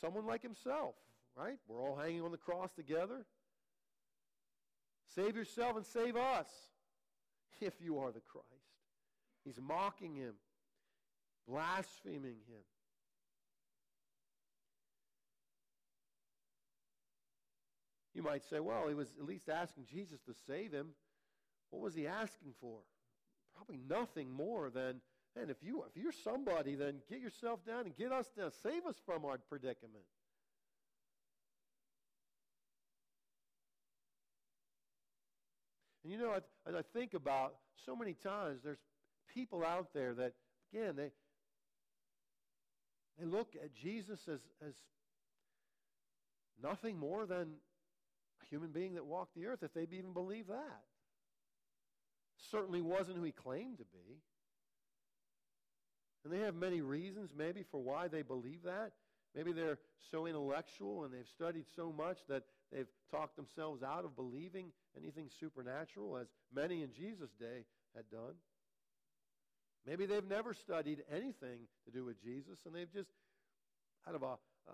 someone 0.00 0.26
like 0.26 0.42
himself, 0.42 0.94
right? 1.36 1.58
We're 1.68 1.80
all 1.80 1.96
hanging 1.96 2.22
on 2.22 2.30
the 2.30 2.38
cross 2.38 2.70
together. 2.74 3.26
Save 5.14 5.36
yourself 5.36 5.76
and 5.76 5.84
save 5.84 6.16
us 6.16 6.48
if 7.60 7.74
you 7.80 7.98
are 7.98 8.12
the 8.12 8.20
Christ. 8.20 8.46
He's 9.44 9.58
mocking 9.60 10.14
him, 10.14 10.34
blaspheming 11.48 12.38
him. 12.48 12.64
You 18.14 18.22
might 18.22 18.44
say, 18.44 18.60
well, 18.60 18.88
he 18.88 18.94
was 18.94 19.08
at 19.18 19.26
least 19.26 19.48
asking 19.48 19.86
Jesus 19.86 20.20
to 20.22 20.34
save 20.46 20.72
him. 20.72 20.88
What 21.70 21.82
was 21.82 21.94
he 21.94 22.06
asking 22.06 22.52
for? 22.60 22.78
Probably 23.56 23.80
nothing 23.88 24.30
more 24.30 24.70
than, 24.70 25.00
and 25.40 25.50
if 25.50 25.62
you 25.62 25.84
if 25.88 26.00
you're 26.00 26.12
somebody, 26.12 26.74
then 26.74 26.96
get 27.08 27.20
yourself 27.20 27.64
down 27.64 27.86
and 27.86 27.96
get 27.96 28.12
us 28.12 28.26
down. 28.36 28.50
Save 28.62 28.86
us 28.86 28.96
from 29.04 29.24
our 29.24 29.38
predicament. 29.38 30.04
And 36.02 36.12
you 36.12 36.18
know, 36.18 36.34
as 36.66 36.74
I 36.74 36.82
think 36.92 37.14
about 37.14 37.54
so 37.86 37.94
many 37.94 38.14
times, 38.14 38.60
there's 38.64 38.78
people 39.32 39.64
out 39.64 39.88
there 39.94 40.14
that, 40.14 40.32
again, 40.72 40.94
they, 40.96 41.10
they 43.18 43.26
look 43.26 43.54
at 43.62 43.74
Jesus 43.74 44.20
as, 44.28 44.40
as 44.66 44.74
nothing 46.62 46.98
more 46.98 47.26
than 47.26 47.54
a 48.42 48.46
human 48.50 48.70
being 48.70 48.94
that 48.94 49.06
walked 49.06 49.34
the 49.34 49.46
earth, 49.46 49.62
if 49.62 49.72
they 49.74 49.86
even 49.96 50.12
believe 50.12 50.48
that. 50.48 50.82
Certainly 52.50 52.82
wasn't 52.82 53.16
who 53.16 53.22
he 53.22 53.32
claimed 53.32 53.78
to 53.78 53.84
be. 53.84 54.18
And 56.24 56.32
they 56.32 56.40
have 56.40 56.54
many 56.54 56.80
reasons, 56.80 57.30
maybe, 57.36 57.64
for 57.70 57.80
why 57.80 58.08
they 58.08 58.22
believe 58.22 58.62
that. 58.64 58.92
Maybe 59.34 59.52
they're 59.52 59.78
so 60.10 60.26
intellectual 60.26 61.04
and 61.04 61.12
they've 61.12 61.26
studied 61.34 61.64
so 61.74 61.92
much 61.92 62.18
that 62.28 62.42
they've 62.72 62.88
talked 63.10 63.36
themselves 63.36 63.82
out 63.82 64.04
of 64.04 64.16
believing 64.16 64.72
anything 64.96 65.28
supernatural, 65.40 66.16
as 66.16 66.28
many 66.54 66.82
in 66.82 66.92
Jesus' 66.92 67.30
day 67.38 67.64
had 67.94 68.08
done. 68.10 68.34
Maybe 69.86 70.06
they've 70.06 70.28
never 70.28 70.54
studied 70.54 71.02
anything 71.10 71.66
to 71.84 71.90
do 71.90 72.04
with 72.04 72.22
Jesus, 72.22 72.58
and 72.66 72.74
they've 72.74 72.92
just, 72.92 73.10
out 74.08 74.14
of 74.14 74.22
a 74.22 74.36
uh, 74.68 74.72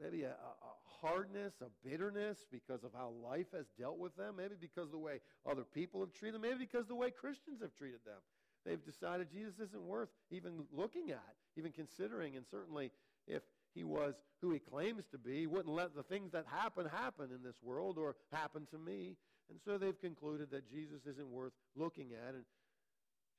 maybe 0.00 0.22
a, 0.22 0.30
a, 0.30 0.74
hardness, 1.00 1.54
a 1.60 1.88
bitterness 1.88 2.38
because 2.50 2.82
of 2.82 2.90
how 2.92 3.12
life 3.24 3.46
has 3.52 3.66
dealt 3.78 3.98
with 3.98 4.16
them, 4.16 4.34
maybe 4.36 4.54
because 4.60 4.86
of 4.86 4.92
the 4.92 4.98
way 4.98 5.20
other 5.48 5.62
people 5.62 6.00
have 6.00 6.12
treated 6.12 6.34
them, 6.34 6.42
maybe 6.42 6.58
because 6.58 6.82
of 6.82 6.88
the 6.88 6.94
way 6.94 7.10
Christians 7.10 7.60
have 7.62 7.74
treated 7.74 8.00
them. 8.04 8.18
They've 8.66 8.84
decided 8.84 9.30
Jesus 9.30 9.54
isn't 9.60 9.82
worth 9.82 10.08
even 10.30 10.64
looking 10.72 11.10
at, 11.10 11.34
even 11.56 11.72
considering, 11.72 12.36
and 12.36 12.44
certainly 12.50 12.90
if 13.26 13.42
he 13.74 13.84
was 13.84 14.14
who 14.40 14.50
he 14.52 14.58
claims 14.58 15.04
to 15.10 15.18
be, 15.18 15.40
he 15.40 15.46
wouldn't 15.46 15.74
let 15.74 15.94
the 15.94 16.02
things 16.02 16.32
that 16.32 16.44
happen 16.46 16.86
happen 16.86 17.30
in 17.34 17.42
this 17.42 17.56
world 17.62 17.98
or 17.98 18.16
happen 18.32 18.66
to 18.70 18.78
me. 18.78 19.16
And 19.50 19.58
so 19.64 19.78
they've 19.78 20.00
concluded 20.00 20.50
that 20.50 20.70
Jesus 20.70 21.06
isn't 21.06 21.28
worth 21.28 21.52
looking 21.74 22.10
at 22.12 22.34
and 22.34 22.44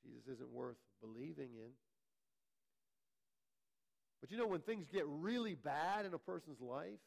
Jesus 0.04 0.34
isn't 0.34 0.50
worth 0.50 0.76
believing 1.00 1.50
in. 1.54 1.70
But 4.20 4.30
you 4.30 4.36
know, 4.36 4.46
when 4.46 4.60
things 4.60 4.86
get 4.92 5.04
really 5.06 5.54
bad 5.54 6.04
in 6.04 6.12
a 6.12 6.18
person's 6.18 6.60
life, 6.60 7.00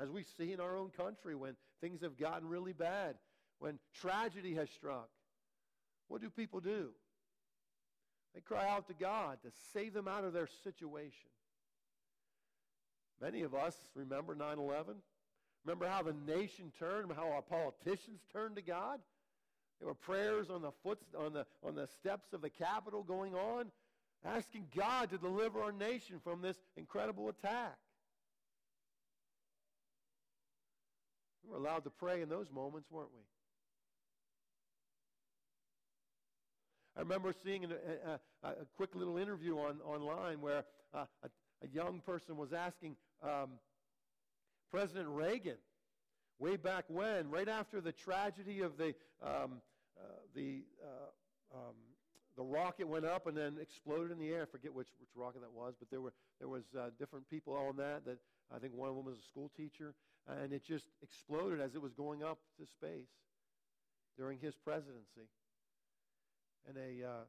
as 0.00 0.10
we 0.10 0.24
see 0.36 0.52
in 0.52 0.60
our 0.60 0.76
own 0.76 0.90
country, 0.90 1.34
when 1.34 1.56
things 1.80 2.00
have 2.02 2.18
gotten 2.18 2.48
really 2.48 2.72
bad, 2.72 3.16
when 3.58 3.78
tragedy 3.94 4.54
has 4.54 4.70
struck, 4.70 5.08
what 6.08 6.20
do 6.20 6.30
people 6.30 6.60
do? 6.60 6.90
They 8.34 8.40
cry 8.40 8.68
out 8.68 8.88
to 8.88 8.94
God 8.94 9.38
to 9.44 9.50
save 9.72 9.94
them 9.94 10.08
out 10.08 10.24
of 10.24 10.32
their 10.32 10.48
situation. 10.64 11.30
Many 13.20 13.42
of 13.42 13.54
us 13.54 13.76
remember 13.94 14.34
9 14.34 14.58
11. 14.58 14.96
Remember 15.64 15.88
how 15.88 16.02
the 16.02 16.14
nation 16.26 16.72
turned, 16.78 17.10
how 17.12 17.30
our 17.30 17.42
politicians 17.42 18.20
turned 18.32 18.56
to 18.56 18.62
God? 18.62 19.00
There 19.78 19.88
were 19.88 19.94
prayers 19.94 20.50
on 20.50 20.62
the 20.62 20.72
foot, 20.82 20.98
on 21.18 21.32
the, 21.32 21.46
on 21.62 21.74
the 21.74 21.86
steps 21.86 22.32
of 22.32 22.42
the 22.42 22.50
Capitol 22.50 23.02
going 23.02 23.34
on, 23.34 23.70
asking 24.24 24.66
God 24.76 25.10
to 25.10 25.18
deliver 25.18 25.62
our 25.62 25.72
nation 25.72 26.20
from 26.22 26.42
this 26.42 26.56
incredible 26.76 27.28
attack. 27.28 27.76
We 31.44 31.50
were 31.50 31.58
allowed 31.58 31.84
to 31.84 31.90
pray 31.90 32.22
in 32.22 32.28
those 32.28 32.50
moments, 32.50 32.90
weren't 32.90 33.10
we? 33.12 33.20
I 36.96 37.00
remember 37.00 37.34
seeing 37.44 37.64
a, 37.64 37.68
a, 38.44 38.48
a 38.48 38.66
quick 38.76 38.94
little 38.94 39.18
interview 39.18 39.58
on, 39.58 39.80
online 39.84 40.40
where 40.40 40.64
uh, 40.94 41.06
a, 41.22 41.28
a, 41.64 41.68
young 41.72 42.00
person 42.00 42.36
was 42.36 42.52
asking 42.52 42.94
um, 43.22 43.50
President 44.70 45.08
Reagan, 45.08 45.56
way 46.38 46.56
back 46.56 46.84
when, 46.88 47.30
right 47.30 47.48
after 47.48 47.80
the 47.80 47.92
tragedy 47.92 48.60
of 48.60 48.76
the, 48.76 48.94
um, 49.22 49.60
uh, 49.96 50.18
the, 50.34 50.62
uh, 50.82 51.56
um, 51.56 51.74
the 52.36 52.42
rocket 52.42 52.88
went 52.88 53.04
up 53.04 53.26
and 53.26 53.36
then 53.36 53.56
exploded 53.60 54.10
in 54.10 54.18
the 54.18 54.30
air. 54.30 54.42
I 54.42 54.46
forget 54.46 54.74
which, 54.74 54.88
which 54.98 55.10
rocket 55.14 55.42
that 55.42 55.52
was, 55.52 55.74
but 55.78 55.90
there 55.90 56.00
were 56.00 56.12
there 56.40 56.48
was 56.48 56.64
uh, 56.76 56.90
different 56.98 57.28
people 57.30 57.54
on 57.54 57.76
that. 57.76 58.04
That 58.04 58.18
I 58.54 58.58
think 58.58 58.74
one 58.74 58.88
of 58.88 58.96
them 58.96 59.04
was 59.04 59.18
a 59.18 59.22
school 59.22 59.50
teacher, 59.56 59.94
and 60.26 60.52
it 60.52 60.64
just 60.64 60.86
exploded 61.02 61.60
as 61.60 61.74
it 61.74 61.82
was 61.82 61.92
going 61.92 62.24
up 62.24 62.38
to 62.58 62.66
space 62.66 63.08
during 64.18 64.38
his 64.38 64.54
presidency. 64.56 65.30
And 66.66 66.76
a 66.76 67.06
uh, 67.06 67.24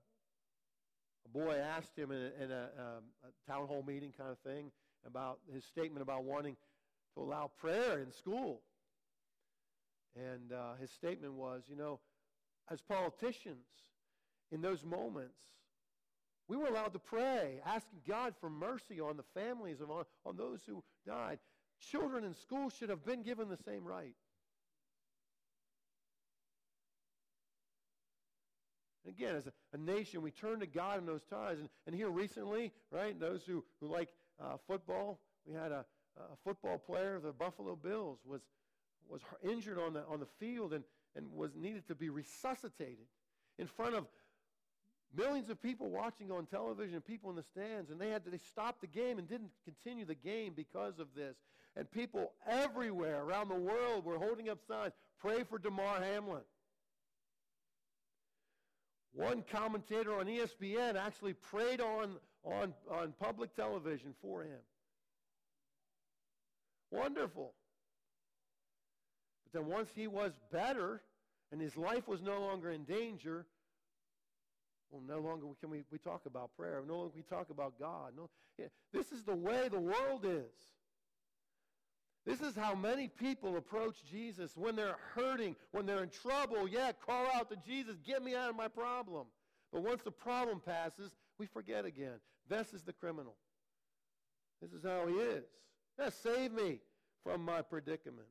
a 1.25 1.29
boy 1.29 1.55
asked 1.55 1.97
him 1.97 2.11
in 2.11 2.17
a, 2.17 2.43
in 2.43 2.51
a, 2.51 2.63
um, 2.77 3.03
a 3.23 3.51
town 3.51 3.67
hall 3.67 3.83
meeting 3.85 4.13
kind 4.17 4.31
of 4.31 4.39
thing 4.39 4.71
about 5.05 5.39
his 5.53 5.63
statement 5.65 6.01
about 6.01 6.23
wanting 6.23 6.55
to 7.13 7.21
allow 7.21 7.51
prayer 7.59 7.99
in 7.99 8.11
school. 8.11 8.61
And 10.15 10.51
uh, 10.51 10.75
his 10.79 10.91
statement 10.91 11.33
was, 11.33 11.63
you 11.67 11.75
know, 11.75 11.99
as 12.71 12.81
politicians, 12.81 13.65
in 14.51 14.61
those 14.61 14.83
moments, 14.83 15.37
we 16.47 16.57
were 16.57 16.67
allowed 16.67 16.93
to 16.93 16.99
pray, 16.99 17.59
asking 17.65 17.99
God 18.07 18.35
for 18.39 18.49
mercy 18.49 18.99
on 19.01 19.17
the 19.17 19.23
families 19.33 19.81
of 19.81 19.89
on, 19.89 20.03
on 20.25 20.37
those 20.37 20.59
who 20.67 20.83
died. 21.07 21.39
Children 21.79 22.23
in 22.23 22.33
school 22.35 22.69
should 22.69 22.89
have 22.89 23.03
been 23.03 23.23
given 23.23 23.49
the 23.49 23.57
same 23.57 23.83
right. 23.83 24.15
And 29.03 29.13
again, 29.13 29.35
as 29.35 29.47
a, 29.47 29.53
a, 29.73 29.77
nation, 29.77 30.21
we 30.21 30.31
turn 30.31 30.59
to 30.59 30.67
God 30.67 30.99
in 30.99 31.05
those 31.05 31.23
times. 31.23 31.59
And, 31.59 31.69
and 31.85 31.95
here 31.95 32.09
recently, 32.09 32.71
right, 32.91 33.19
those 33.19 33.43
who, 33.43 33.63
who 33.79 33.87
like 33.87 34.09
uh, 34.41 34.57
football, 34.67 35.19
we 35.45 35.53
had 35.53 35.71
a, 35.71 35.85
a 36.17 36.35
football 36.43 36.77
player 36.77 37.19
the 37.19 37.31
Buffalo 37.31 37.75
Bills 37.75 38.19
was 38.25 38.41
was 39.09 39.21
injured 39.43 39.77
on 39.77 39.93
the, 39.93 40.03
on 40.09 40.19
the 40.19 40.27
field 40.39 40.73
and, 40.73 40.83
and 41.15 41.31
was 41.31 41.51
needed 41.55 41.87
to 41.87 41.95
be 41.95 42.09
resuscitated 42.09 43.05
in 43.57 43.67
front 43.67 43.95
of 43.95 44.05
millions 45.15 45.49
of 45.49 45.61
people 45.61 45.89
watching 45.89 46.31
on 46.31 46.45
television, 46.45 46.99
people 47.01 47.29
in 47.29 47.35
the 47.35 47.43
stands, 47.43 47.89
and 47.89 47.99
they 47.99 48.09
had 48.09 48.23
to, 48.25 48.29
they 48.29 48.39
stopped 48.39 48.81
the 48.81 48.87
game 48.87 49.17
and 49.17 49.29
didn't 49.29 49.51
continue 49.63 50.05
the 50.05 50.15
game 50.15 50.53
because 50.55 50.99
of 50.99 51.07
this. 51.15 51.35
And 51.77 51.89
people 51.91 52.31
everywhere 52.47 53.21
around 53.21 53.49
the 53.49 53.55
world 53.55 54.05
were 54.05 54.17
holding 54.17 54.49
up 54.49 54.59
signs, 54.67 54.93
pray 55.19 55.43
for 55.43 55.57
Damar 55.57 56.01
Hamlin. 56.01 56.41
One 59.13 59.43
commentator 59.49 60.17
on 60.19 60.25
ESPN 60.25 60.95
actually 60.95 61.33
prayed 61.33 61.79
on, 61.79 62.15
on, 62.45 62.73
on 62.89 63.13
public 63.19 63.55
television 63.55 64.13
for 64.21 64.43
him. 64.43 64.59
Wonderful. 66.91 67.53
But 69.43 69.59
then 69.59 69.69
once 69.69 69.89
he 69.95 70.07
was 70.07 70.31
better 70.51 71.01
and 71.51 71.59
his 71.59 71.75
life 71.75 72.07
was 72.07 72.21
no 72.21 72.39
longer 72.41 72.71
in 72.71 72.83
danger, 72.83 73.45
well, 74.91 75.01
no 75.05 75.19
longer 75.19 75.47
can 75.59 75.69
we, 75.69 75.83
we 75.91 75.97
talk 75.97 76.21
about 76.25 76.51
prayer. 76.55 76.81
No 76.87 76.97
longer 76.97 77.13
we 77.15 77.23
talk 77.23 77.49
about 77.49 77.73
God. 77.79 78.13
No, 78.15 78.29
yeah, 78.57 78.67
this 78.93 79.11
is 79.11 79.23
the 79.23 79.35
way 79.35 79.67
the 79.69 79.79
world 79.79 80.23
is. 80.23 80.45
This 82.25 82.41
is 82.41 82.55
how 82.55 82.73
many 82.73 83.07
people 83.07 83.55
approach 83.55 83.97
Jesus 84.09 84.51
when 84.55 84.75
they're 84.75 84.97
hurting, 85.13 85.55
when 85.71 85.85
they're 85.85 86.01
in 86.01 86.09
trouble. 86.09 86.67
Yeah, 86.67 86.91
call 87.05 87.27
out 87.35 87.49
to 87.51 87.57
Jesus, 87.67 87.97
get 88.05 88.23
me 88.23 88.35
out 88.35 88.49
of 88.49 88.55
my 88.55 88.67
problem. 88.67 89.27
But 89.71 89.83
once 89.83 90.01
the 90.03 90.11
problem 90.11 90.59
passes, 90.59 91.11
we 91.37 91.45
forget 91.45 91.85
again. 91.85 92.19
This 92.47 92.73
is 92.73 92.83
the 92.83 92.93
criminal. 92.93 93.35
This 94.61 94.71
is 94.71 94.83
how 94.83 95.07
he 95.07 95.15
is. 95.15 95.43
Yeah, 95.99 96.09
save 96.09 96.51
me 96.51 96.79
from 97.23 97.43
my 97.43 97.61
predicament. 97.61 98.27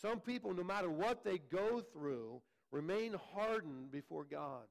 Some 0.00 0.20
people, 0.20 0.52
no 0.52 0.64
matter 0.64 0.90
what 0.90 1.24
they 1.24 1.38
go 1.38 1.80
through, 1.92 2.42
remain 2.72 3.14
hardened 3.34 3.90
before 3.90 4.24
God. 4.24 4.64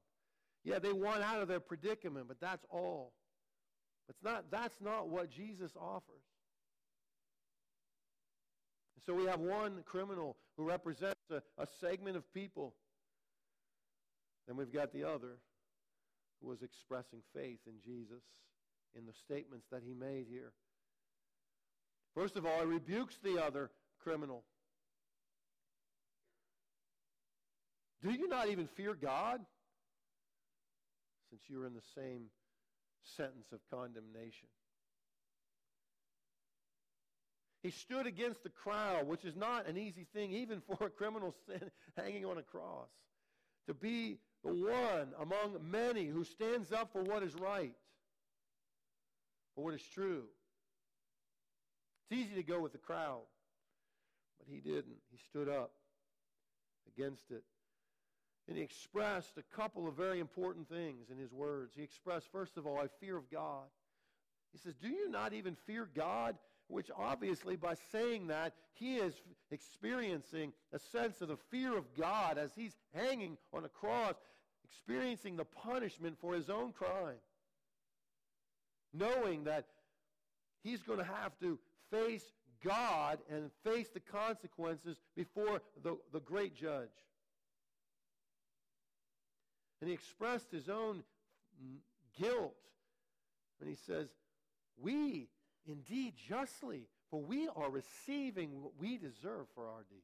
Yeah, 0.63 0.79
they 0.79 0.93
want 0.93 1.23
out 1.23 1.41
of 1.41 1.47
their 1.47 1.59
predicament, 1.59 2.27
but 2.27 2.39
that's 2.39 2.65
all. 2.69 3.13
It's 4.09 4.21
not, 4.21 4.45
that's 4.51 4.79
not 4.81 5.09
what 5.09 5.29
Jesus 5.29 5.71
offers. 5.79 6.23
So 9.05 9.13
we 9.13 9.25
have 9.25 9.39
one 9.39 9.83
criminal 9.85 10.37
who 10.55 10.63
represents 10.63 11.29
a, 11.29 11.41
a 11.57 11.67
segment 11.81 12.15
of 12.15 12.31
people. 12.33 12.73
Then 14.47 14.55
we've 14.55 14.71
got 14.71 14.93
the 14.93 15.03
other 15.03 15.37
was 16.43 16.61
expressing 16.61 17.19
faith 17.33 17.59
in 17.65 17.73
Jesus 17.83 18.23
in 18.95 19.05
the 19.05 19.13
statements 19.13 19.65
that 19.71 19.81
he 19.85 19.93
made 19.93 20.25
here. 20.29 20.51
First 22.15 22.35
of 22.35 22.45
all, 22.45 22.59
he 22.59 22.65
rebukes 22.65 23.17
the 23.23 23.43
other 23.43 23.71
criminal. 24.03 24.43
Do 28.03 28.11
you 28.11 28.27
not 28.27 28.49
even 28.49 28.67
fear 28.67 28.93
God? 28.93 29.39
Since 31.29 31.41
you 31.47 31.61
are 31.61 31.65
in 31.65 31.73
the 31.73 31.81
same 31.95 32.25
sentence 33.17 33.47
of 33.51 33.59
condemnation. 33.71 34.47
He 37.63 37.71
stood 37.71 38.05
against 38.05 38.43
the 38.43 38.49
crowd, 38.49 39.07
which 39.07 39.23
is 39.23 39.35
not 39.37 39.67
an 39.67 39.77
easy 39.77 40.05
thing, 40.13 40.33
even 40.33 40.61
for 40.61 40.87
a 40.87 40.89
criminal 40.89 41.33
sin 41.47 41.71
hanging 41.97 42.25
on 42.25 42.37
a 42.37 42.43
cross. 42.43 42.89
To 43.67 43.73
be 43.73 44.19
the 44.43 44.53
one 44.53 45.13
among 45.19 45.57
many 45.69 46.05
who 46.05 46.23
stands 46.23 46.71
up 46.71 46.91
for 46.91 47.01
what 47.01 47.23
is 47.23 47.33
right, 47.35 47.73
for 49.55 49.63
what 49.63 49.73
is 49.73 49.83
true. 49.93 50.23
It's 52.03 52.19
easy 52.19 52.35
to 52.35 52.43
go 52.43 52.59
with 52.59 52.73
the 52.73 52.77
crowd, 52.77 53.23
but 54.39 54.47
he 54.53 54.59
didn't. 54.59 54.97
He 55.11 55.17
stood 55.17 55.47
up 55.47 55.71
against 56.95 57.31
it. 57.31 57.43
And 58.47 58.57
he 58.57 58.63
expressed 58.63 59.37
a 59.37 59.55
couple 59.55 59.87
of 59.87 59.95
very 59.95 60.19
important 60.19 60.67
things 60.67 61.09
in 61.09 61.17
his 61.17 61.31
words. 61.31 61.73
He 61.75 61.83
expressed, 61.83 62.27
first 62.31 62.57
of 62.57 62.67
all, 62.67 62.77
I 62.77 62.87
fear 62.99 63.15
of 63.15 63.31
God. 63.31 63.67
He 64.51 64.57
says, 64.57 64.75
Do 64.75 64.89
you 64.89 65.09
not 65.09 65.33
even 65.33 65.55
fear 65.65 65.87
God? 65.95 66.35
Which 66.67 66.89
obviously, 66.97 67.55
by 67.55 67.75
saying 67.91 68.27
that, 68.27 68.53
he 68.73 68.95
is 68.95 69.13
experiencing 69.51 70.53
a 70.73 70.79
sense 70.79 71.21
of 71.21 71.27
the 71.27 71.37
fear 71.51 71.77
of 71.77 71.85
God 71.95 72.37
as 72.37 72.51
he's 72.55 72.75
hanging 72.93 73.37
on 73.53 73.65
a 73.65 73.69
cross, 73.69 74.15
experiencing 74.73 75.35
the 75.35 75.45
punishment 75.45 76.17
for 76.19 76.33
his 76.33 76.49
own 76.49 76.71
crime. 76.71 77.21
Knowing 78.93 79.43
that 79.45 79.65
he's 80.63 80.81
going 80.81 80.99
to 80.99 81.05
have 81.05 81.37
to 81.39 81.59
face 81.91 82.23
God 82.63 83.19
and 83.29 83.51
face 83.63 83.89
the 83.89 83.99
consequences 83.99 84.97
before 85.15 85.61
the, 85.83 85.97
the 86.11 86.19
great 86.19 86.55
judge. 86.55 86.89
And 89.81 89.89
he 89.89 89.93
expressed 89.93 90.51
his 90.51 90.69
own 90.69 91.03
guilt 92.19 92.55
when 93.59 93.69
he 93.69 93.75
says, 93.75 94.07
We 94.81 95.27
indeed 95.67 96.13
justly, 96.29 96.87
for 97.09 97.21
we 97.21 97.49
are 97.55 97.69
receiving 97.69 98.61
what 98.61 98.73
we 98.79 98.97
deserve 98.97 99.47
for 99.55 99.65
our 99.65 99.83
deeds. 99.89 100.03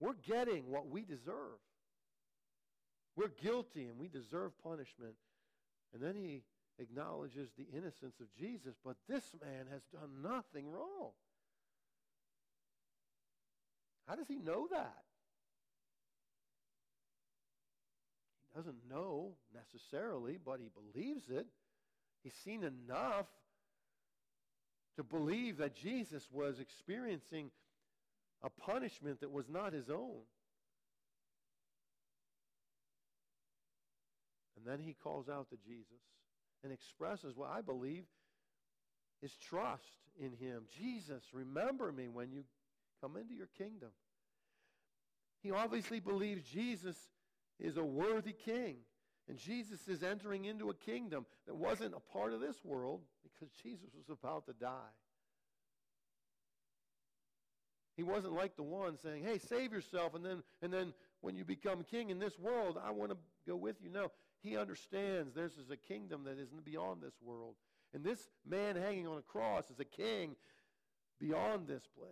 We're 0.00 0.14
getting 0.26 0.70
what 0.70 0.88
we 0.88 1.02
deserve. 1.02 1.58
We're 3.20 3.28
guilty 3.28 3.84
and 3.88 3.98
we 3.98 4.08
deserve 4.08 4.52
punishment. 4.64 5.12
And 5.92 6.02
then 6.02 6.14
he 6.14 6.42
acknowledges 6.78 7.50
the 7.58 7.66
innocence 7.76 8.18
of 8.18 8.32
Jesus, 8.38 8.76
but 8.82 8.96
this 9.10 9.24
man 9.44 9.66
has 9.70 9.82
done 9.92 10.22
nothing 10.22 10.70
wrong. 10.70 11.10
How 14.08 14.14
does 14.14 14.26
he 14.26 14.38
know 14.38 14.68
that? 14.70 15.02
He 18.48 18.56
doesn't 18.56 18.88
know 18.88 19.32
necessarily, 19.54 20.38
but 20.42 20.58
he 20.58 20.70
believes 20.70 21.28
it. 21.28 21.46
He's 22.22 22.32
seen 22.42 22.64
enough 22.64 23.26
to 24.96 25.04
believe 25.04 25.58
that 25.58 25.76
Jesus 25.76 26.26
was 26.32 26.58
experiencing 26.58 27.50
a 28.42 28.48
punishment 28.48 29.20
that 29.20 29.30
was 29.30 29.50
not 29.50 29.74
his 29.74 29.90
own. 29.90 30.22
And 34.60 34.72
then 34.72 34.84
he 34.84 34.94
calls 34.94 35.28
out 35.28 35.48
to 35.50 35.56
Jesus 35.56 36.02
and 36.62 36.72
expresses 36.72 37.36
what 37.36 37.50
I 37.50 37.62
believe 37.62 38.04
is 39.22 39.34
trust 39.36 39.98
in 40.18 40.32
him. 40.32 40.64
Jesus, 40.78 41.22
remember 41.32 41.92
me 41.92 42.08
when 42.08 42.30
you 42.32 42.44
come 43.00 43.16
into 43.16 43.34
your 43.34 43.48
kingdom. 43.56 43.90
He 45.42 45.50
obviously 45.50 46.00
believes 46.00 46.42
Jesus 46.44 46.96
is 47.58 47.76
a 47.76 47.84
worthy 47.84 48.32
king. 48.32 48.76
And 49.28 49.38
Jesus 49.38 49.86
is 49.86 50.02
entering 50.02 50.46
into 50.46 50.70
a 50.70 50.74
kingdom 50.74 51.24
that 51.46 51.54
wasn't 51.54 51.94
a 51.94 52.12
part 52.12 52.32
of 52.32 52.40
this 52.40 52.56
world 52.64 53.00
because 53.22 53.54
Jesus 53.62 53.90
was 53.96 54.08
about 54.10 54.46
to 54.46 54.52
die. 54.52 54.92
He 57.96 58.02
wasn't 58.02 58.32
like 58.32 58.56
the 58.56 58.62
one 58.62 58.96
saying, 58.98 59.24
hey, 59.24 59.38
save 59.38 59.72
yourself, 59.72 60.14
and 60.14 60.24
then, 60.24 60.42
and 60.62 60.72
then 60.72 60.94
when 61.20 61.36
you 61.36 61.44
become 61.44 61.84
king 61.84 62.10
in 62.10 62.18
this 62.18 62.38
world, 62.38 62.78
I 62.82 62.90
want 62.90 63.10
to 63.10 63.16
go 63.46 63.56
with 63.56 63.76
you. 63.82 63.90
No, 63.90 64.10
he 64.42 64.56
understands 64.56 65.34
this 65.34 65.52
is 65.52 65.70
a 65.70 65.76
kingdom 65.76 66.24
that 66.24 66.38
isn't 66.38 66.64
beyond 66.64 67.02
this 67.02 67.14
world. 67.22 67.54
And 67.92 68.04
this 68.04 68.28
man 68.48 68.76
hanging 68.76 69.06
on 69.06 69.18
a 69.18 69.22
cross 69.22 69.70
is 69.70 69.80
a 69.80 69.84
king 69.84 70.36
beyond 71.18 71.66
this 71.66 71.86
place. 71.96 72.10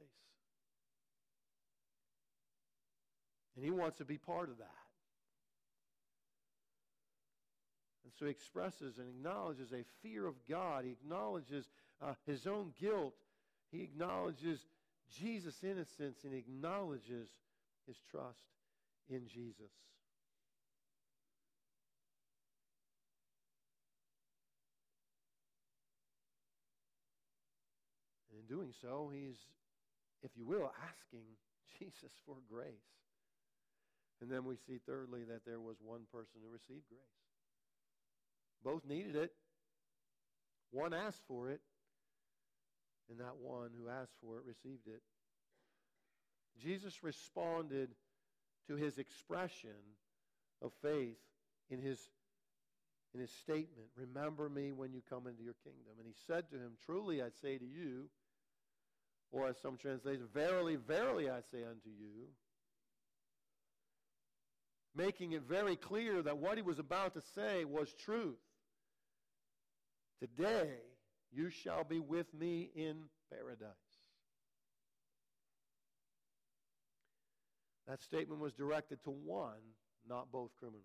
And 3.57 3.65
he 3.65 3.71
wants 3.71 3.99
to 3.99 4.05
be 4.05 4.19
part 4.19 4.51
of 4.51 4.59
that. 4.59 4.67
And 8.05 8.13
so 8.19 8.27
he 8.27 8.31
expresses 8.31 8.99
and 8.99 9.09
acknowledges 9.09 9.73
a 9.73 9.85
fear 10.03 10.27
of 10.27 10.35
God. 10.49 10.85
He 10.85 10.93
acknowledges 10.93 11.69
uh, 12.01 12.15
his 12.27 12.47
own 12.47 12.73
guilt. 12.79 13.15
He 13.71 13.83
acknowledges 13.83 14.67
Jesus' 15.11 15.65
innocence 15.65 16.19
and 16.25 16.33
he 16.33 16.39
acknowledges 16.39 17.29
his 17.87 17.97
trust 18.11 18.39
in 19.09 19.27
Jesus. 19.27 19.73
Doing 28.49 28.73
so, 28.81 29.11
he's, 29.13 29.37
if 30.23 30.31
you 30.37 30.47
will, 30.47 30.73
asking 30.89 31.27
Jesus 31.79 32.13
for 32.27 32.37
grace. 32.51 32.91
And 34.21 34.31
then 34.31 34.45
we 34.45 34.57
see, 34.57 34.81
thirdly, 34.85 35.25
that 35.29 35.45
there 35.47 35.61
was 35.61 35.77
one 35.81 36.03
person 36.13 36.41
who 36.43 36.51
received 36.51 36.89
grace. 36.89 37.19
Both 38.65 38.85
needed 38.85 39.15
it. 39.15 39.33
One 40.71 40.93
asked 40.93 41.23
for 41.27 41.51
it, 41.51 41.61
and 43.09 43.21
that 43.21 43.37
one 43.41 43.71
who 43.79 43.89
asked 43.89 44.17
for 44.21 44.39
it 44.39 44.45
received 44.45 44.87
it. 44.87 45.03
Jesus 46.63 47.03
responded 47.03 47.91
to 48.67 48.75
his 48.75 48.99
expression 48.99 49.97
of 50.61 50.73
faith 50.83 51.17
in 51.71 51.81
his, 51.81 51.99
in 53.15 53.21
his 53.21 53.31
statement 53.31 53.89
Remember 53.97 54.49
me 54.49 54.73
when 54.73 54.93
you 54.93 55.01
come 55.09 55.27
into 55.27 55.43
your 55.43 55.55
kingdom. 55.65 55.95
And 55.99 56.07
he 56.07 56.15
said 56.27 56.51
to 56.51 56.57
him, 56.57 56.73
Truly 56.85 57.23
I 57.23 57.29
say 57.41 57.57
to 57.57 57.65
you, 57.65 58.11
Or 59.31 59.47
as 59.47 59.57
some 59.61 59.77
translations, 59.77 60.29
verily, 60.33 60.77
verily 60.77 61.29
I 61.29 61.41
say 61.51 61.65
unto 61.65 61.89
you. 61.89 62.29
Making 64.97 65.33
it 65.33 65.43
very 65.43 65.77
clear 65.77 66.23
that 66.23 66.39
what 66.39 66.57
he 66.57 66.63
was 66.63 66.79
about 66.79 67.15
to 67.15 67.21
say 67.35 67.65
was 67.65 67.93
truth. 68.05 68.39
Today 70.21 70.79
you 71.31 71.51
shall 71.51 71.85
be 71.85 72.01
with 72.01 72.33
me 72.35 72.71
in 72.75 72.97
paradise. 73.31 73.73
That 77.87 78.03
statement 78.03 78.41
was 78.41 78.53
directed 78.53 79.03
to 79.05 79.11
one, 79.11 79.75
not 80.09 80.33
both 80.33 80.51
criminals. 80.59 80.85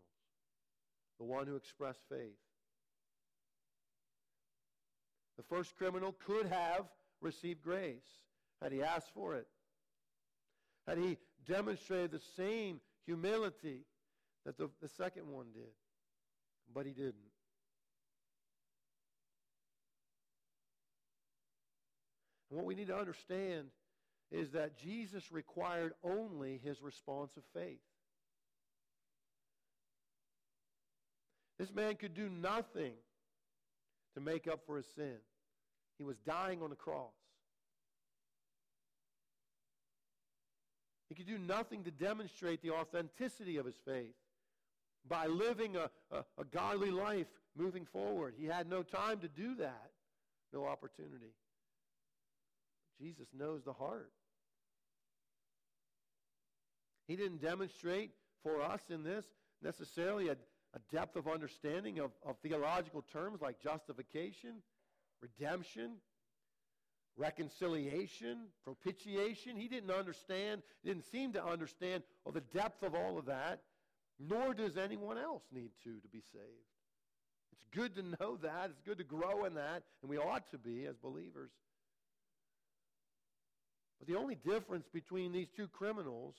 The 1.17 1.25
one 1.25 1.47
who 1.47 1.55
expressed 1.55 2.01
faith. 2.09 2.37
The 5.37 5.43
first 5.43 5.75
criminal 5.75 6.15
could 6.25 6.47
have 6.47 6.85
received 7.21 7.63
grace 7.63 8.03
had 8.63 8.71
he 8.71 8.81
asked 8.81 9.09
for 9.13 9.35
it. 9.35 9.45
Had 10.87 10.97
he 10.97 11.17
demonstrated 11.45 12.11
the 12.11 12.21
same 12.37 12.79
humility 13.05 13.81
that 14.45 14.57
the, 14.57 14.69
the 14.81 14.87
second 14.87 15.27
one 15.27 15.47
did. 15.53 15.73
But 16.73 16.85
he 16.85 16.93
didn't. 16.93 17.15
And 22.49 22.57
what 22.57 22.65
we 22.65 22.73
need 22.73 22.87
to 22.87 22.97
understand 22.97 23.67
is 24.31 24.51
that 24.51 24.77
Jesus 24.77 25.31
required 25.31 25.93
only 26.03 26.59
his 26.63 26.81
response 26.81 27.35
of 27.35 27.43
faith. 27.53 27.81
This 31.59 31.73
man 31.73 31.95
could 31.95 32.13
do 32.13 32.29
nothing 32.29 32.93
to 34.15 34.21
make 34.21 34.47
up 34.47 34.61
for 34.65 34.77
his 34.77 34.87
sin. 34.95 35.17
He 35.97 36.03
was 36.03 36.17
dying 36.25 36.61
on 36.61 36.69
the 36.69 36.75
cross. 36.75 37.13
He 41.13 41.23
could 41.23 41.31
do 41.31 41.37
nothing 41.37 41.83
to 41.83 41.91
demonstrate 41.91 42.63
the 42.63 42.71
authenticity 42.71 43.57
of 43.57 43.67
his 43.67 43.75
faith 43.85 44.15
by 45.07 45.27
living 45.27 45.75
a, 45.75 45.91
a, 46.09 46.23
a, 46.39 46.43
godly 46.43 46.89
life 46.89 47.27
moving 47.55 47.85
forward. 47.85 48.33
He 48.35 48.47
had 48.47 48.67
no 48.67 48.81
time 48.81 49.19
to 49.19 49.27
do 49.27 49.53
that, 49.57 49.91
no 50.51 50.65
opportunity. 50.65 51.35
Jesus 52.99 53.27
knows 53.37 53.61
the 53.63 53.73
heart. 53.73 54.09
He 57.07 57.15
didn't 57.15 57.43
demonstrate 57.43 58.09
for 58.41 58.63
us 58.63 58.81
in 58.89 59.03
this 59.03 59.25
necessarily 59.61 60.29
a, 60.29 60.37
a 60.73 60.79
depth 60.91 61.15
of 61.15 61.27
understanding 61.27 61.99
of, 61.99 62.09
of 62.25 62.37
theological 62.41 63.03
terms 63.13 63.39
like 63.39 63.61
justification, 63.61 64.63
redemption, 65.21 65.97
reconciliation, 67.17 68.47
propitiation. 68.63 69.55
He 69.55 69.67
didn't 69.67 69.91
understand, 69.91 70.61
didn't 70.83 71.05
seem 71.11 71.33
to 71.33 71.45
understand 71.45 72.03
well, 72.23 72.33
the 72.33 72.41
depth 72.57 72.83
of 72.83 72.95
all 72.95 73.17
of 73.17 73.25
that, 73.25 73.61
nor 74.19 74.53
does 74.53 74.77
anyone 74.77 75.17
else 75.17 75.43
need 75.51 75.71
to 75.83 75.99
to 75.99 76.07
be 76.07 76.21
saved. 76.31 76.45
It's 77.51 77.65
good 77.75 77.95
to 77.95 78.03
know 78.19 78.37
that. 78.37 78.69
It's 78.69 78.81
good 78.85 78.97
to 78.97 79.03
grow 79.03 79.45
in 79.45 79.55
that, 79.55 79.83
and 80.01 80.09
we 80.09 80.17
ought 80.17 80.49
to 80.51 80.57
be 80.57 80.85
as 80.85 80.95
believers. 80.97 81.51
But 83.99 84.07
the 84.07 84.19
only 84.19 84.35
difference 84.35 84.87
between 84.91 85.31
these 85.31 85.47
two 85.55 85.67
criminals 85.67 86.35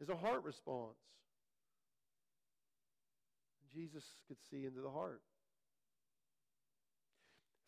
is 0.00 0.08
a 0.08 0.16
heart 0.16 0.44
response. 0.44 0.94
Jesus 3.74 4.04
could 4.28 4.36
see 4.50 4.64
into 4.64 4.80
the 4.80 4.90
heart. 4.90 5.20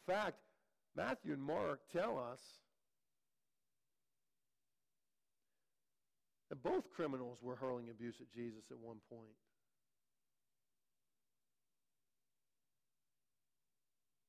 In 0.06 0.14
fact, 0.14 0.36
Matthew 0.96 1.32
and 1.32 1.42
Mark 1.42 1.80
tell 1.92 2.18
us 2.18 2.40
that 6.48 6.62
both 6.62 6.90
criminals 6.90 7.38
were 7.42 7.56
hurling 7.56 7.88
abuse 7.90 8.16
at 8.20 8.32
Jesus 8.32 8.64
at 8.70 8.78
one 8.78 8.96
point. 9.10 9.36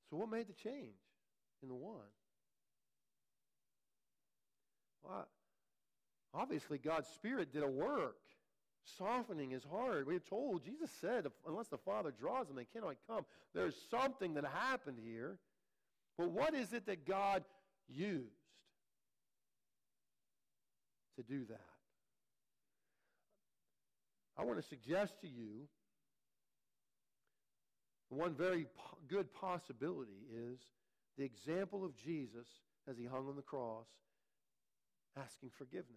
So, 0.09 0.17
what 0.17 0.29
made 0.29 0.47
the 0.47 0.53
change 0.53 0.95
in 1.61 1.69
the 1.69 1.75
one? 1.75 1.95
Well, 5.03 5.27
obviously, 6.33 6.77
God's 6.77 7.07
Spirit 7.09 7.53
did 7.53 7.63
a 7.63 7.67
work 7.67 8.17
softening 8.97 9.51
his 9.51 9.63
heart. 9.63 10.07
We 10.07 10.15
are 10.15 10.19
told, 10.19 10.63
Jesus 10.63 10.89
said, 11.01 11.27
unless 11.45 11.67
the 11.67 11.77
Father 11.77 12.11
draws 12.17 12.47
them, 12.47 12.55
they 12.55 12.65
cannot 12.65 12.95
come. 13.07 13.25
There's 13.53 13.75
something 13.91 14.33
that 14.35 14.45
happened 14.45 14.97
here. 15.03 15.39
But 16.17 16.31
what 16.31 16.53
is 16.53 16.73
it 16.73 16.85
that 16.87 17.05
God 17.05 17.43
used 17.87 18.25
to 21.15 21.23
do 21.23 21.45
that? 21.45 21.59
I 24.37 24.43
want 24.43 24.61
to 24.61 24.67
suggest 24.67 25.21
to 25.21 25.27
you 25.27 25.67
one 28.09 28.33
very 28.33 28.65
po- 28.65 28.97
good 29.07 29.33
possibility 29.33 30.25
is 30.33 30.59
the 31.17 31.23
example 31.23 31.83
of 31.83 31.95
Jesus 31.95 32.47
as 32.87 32.97
he 32.97 33.05
hung 33.05 33.27
on 33.27 33.35
the 33.35 33.41
cross 33.41 33.87
asking 35.17 35.49
forgiveness. 35.57 35.87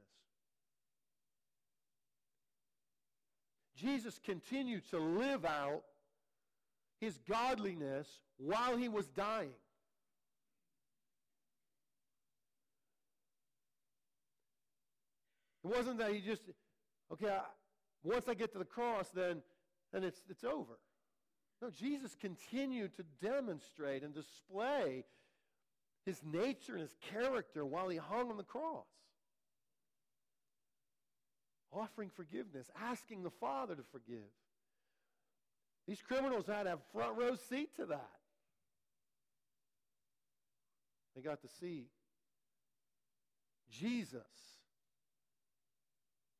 Jesus 3.76 4.18
continued 4.24 4.88
to 4.90 4.98
live 4.98 5.44
out 5.44 5.82
his 7.00 7.18
godliness 7.28 8.06
while 8.36 8.76
he 8.76 8.88
was 8.88 9.06
dying. 9.08 9.50
It 15.64 15.76
wasn't 15.76 15.98
that 15.98 16.12
he 16.12 16.20
just, 16.20 16.42
okay, 17.12 17.28
I, 17.28 17.40
once 18.02 18.28
I 18.28 18.34
get 18.34 18.52
to 18.52 18.58
the 18.58 18.64
cross, 18.64 19.08
then, 19.14 19.42
then 19.92 20.04
it's, 20.04 20.22
it's 20.28 20.44
over. 20.44 20.78
No, 21.60 21.70
Jesus 21.70 22.16
continued 22.18 22.96
to 22.96 23.04
demonstrate 23.20 24.02
and 24.02 24.14
display 24.14 25.04
his 26.06 26.22
nature 26.24 26.72
and 26.72 26.80
his 26.80 26.96
character 27.12 27.66
while 27.66 27.88
he 27.88 27.98
hung 27.98 28.30
on 28.30 28.38
the 28.38 28.42
cross 28.42 28.86
offering 31.72 32.10
forgiveness, 32.10 32.70
asking 32.80 33.22
the 33.22 33.30
Father 33.30 33.74
to 33.74 33.82
forgive. 33.92 34.30
These 35.86 36.02
criminals 36.02 36.46
had 36.46 36.66
a 36.66 36.78
front 36.92 37.16
row 37.16 37.36
seat 37.36 37.76
to 37.76 37.86
that. 37.86 38.10
They 41.14 41.22
got 41.22 41.42
to 41.42 41.48
see 41.48 41.86
Jesus' 43.70 44.22